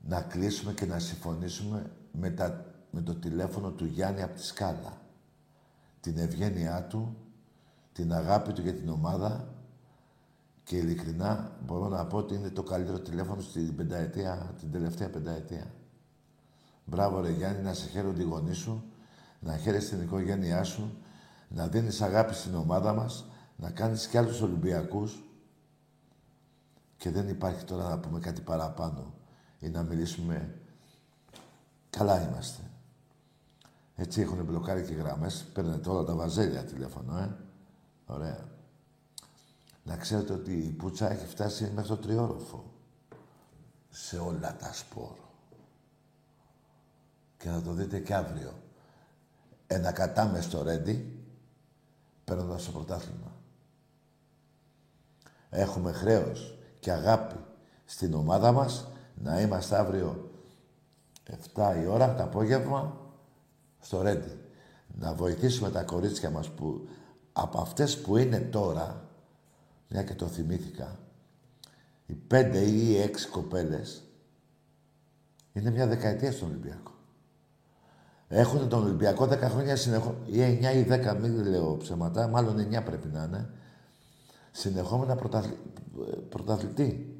[0.00, 5.00] να κλείσουμε και να συμφωνήσουμε με, τα, με το τηλέφωνο του Γιάννη από τη Σκάλα.
[6.00, 7.16] Την ευγένειά του,
[7.92, 9.54] την αγάπη του για την ομάδα
[10.68, 15.66] και ειλικρινά μπορώ να πω ότι είναι το καλύτερο τηλέφωνο στην πενταετία, την τελευταία πενταετία.
[16.84, 18.84] Μπράβο ρε Γιάννη, να σε χαίρονται οι γονείς σου,
[19.40, 20.98] να χαίρεσαι την οικογένειά σου,
[21.48, 23.24] να δίνεις αγάπη στην ομάδα μας,
[23.56, 25.22] να κάνεις κι άλλους Ολυμπιακούς
[26.96, 29.14] και δεν υπάρχει τώρα να πούμε κάτι παραπάνω
[29.58, 30.54] ή να μιλήσουμε.
[31.90, 32.62] Καλά είμαστε.
[33.94, 35.44] Έτσι έχουν μπλοκάρει και γραμμές.
[35.52, 37.36] Παίρνετε όλα τα βαζέλια τηλέφωνο, ε.
[38.06, 38.57] Ωραία.
[39.88, 42.64] Να ξέρετε ότι η πουτσα έχει φτάσει μέχρι το τριόροφο.
[43.90, 45.16] Σε όλα τα σπορ.
[47.36, 48.52] Και θα το δείτε και αύριο.
[49.66, 51.24] Ένα κατάμε στο Ρέντι,
[52.24, 53.32] παίρνοντας το πρωτάθλημα.
[55.50, 57.36] Έχουμε χρέος και αγάπη
[57.84, 60.30] στην ομάδα μας να είμαστε αύριο
[61.54, 62.96] 7 η ώρα το απόγευμα
[63.80, 64.40] στο Ρέντι.
[64.98, 66.88] Να βοηθήσουμε τα κορίτσια μας που
[67.32, 69.07] από αυτές που είναι τώρα,
[69.88, 70.98] μια και το θυμήθηκα,
[72.06, 74.02] οι πέντε ή οι έξι κοπέλες
[75.52, 76.92] είναι μια δεκαετία στον Ολυμπιακό.
[78.28, 80.16] Έχουν τον Ολυμπιακό 10 χρόνια συνεχώ...
[80.26, 83.50] ή 9 ή 10, μην λέω ψέματα, μάλλον 9 πρέπει να είναι.
[84.50, 85.58] Συνεχόμενα πρωταθλη...
[86.28, 87.12] πρωταθλητή.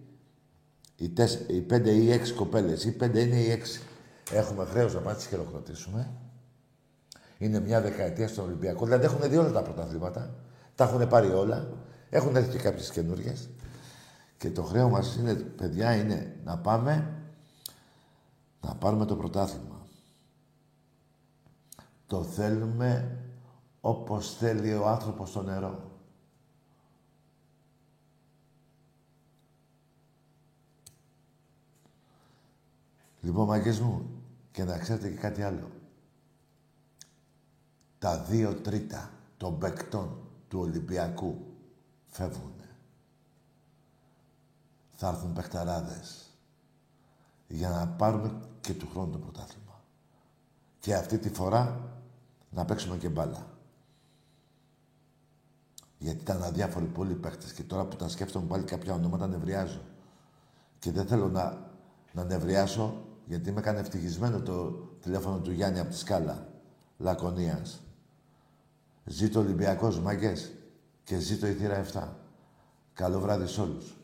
[0.97, 3.63] Οι, 4, οι 5 ή 6 κοπέλες, ή 5 είναι οι
[4.31, 4.33] 6.
[4.33, 6.11] Έχουμε χρέος να πάμε να τις χειροκροτήσουμε.
[7.39, 8.85] Είναι μια δεκαετία στον Ολυμπιακό.
[8.85, 10.35] Δηλαδή έχουν δει όλα τα πρωταθλήματα.
[10.75, 11.69] Τα έχουν πάρει όλα.
[12.11, 13.35] Έχουν έρθει και κάποιες καινούριε.
[14.39, 17.13] Και το χρέο μας είναι, παιδιά, είναι να πάμε
[18.61, 19.87] να πάρουμε το πρωτάθλημα.
[22.07, 23.19] Το θέλουμε
[23.81, 25.91] όπως θέλει ο άνθρωπος στο νερό.
[33.21, 34.11] Λοιπόν, μαγκές μου,
[34.51, 35.71] και να ξέρετε και κάτι άλλο.
[37.99, 41.48] Τα δύο τρίτα των παικτών του Ολυμπιακού
[42.19, 42.53] φεύγουν.
[44.91, 46.31] Θα έρθουν παιχταράδες
[47.49, 49.83] για να πάρουμε και του χρόνου το πρωτάθλημα.
[50.79, 51.81] Και αυτή τη φορά
[52.51, 53.47] να παίξουμε και μπάλα.
[55.99, 59.81] Γιατί ήταν αδιάφοροι πολλοί παίχτες και τώρα που τα σκέφτομαι πάλι κάποια ονόματα νευριάζω.
[60.79, 61.71] Και δεν θέλω να,
[62.13, 66.49] να νευριάσω γιατί με έκανε ευτυχισμένο το τηλέφωνο του Γιάννη από τη Σκάλα,
[66.97, 67.83] Λακωνίας.
[69.05, 70.53] Ζήτω Ολυμπιακός, μάγκες.
[71.09, 72.09] Και ζήτω η θύρα 7.
[72.93, 73.97] Καλό βράδυ σε όλους.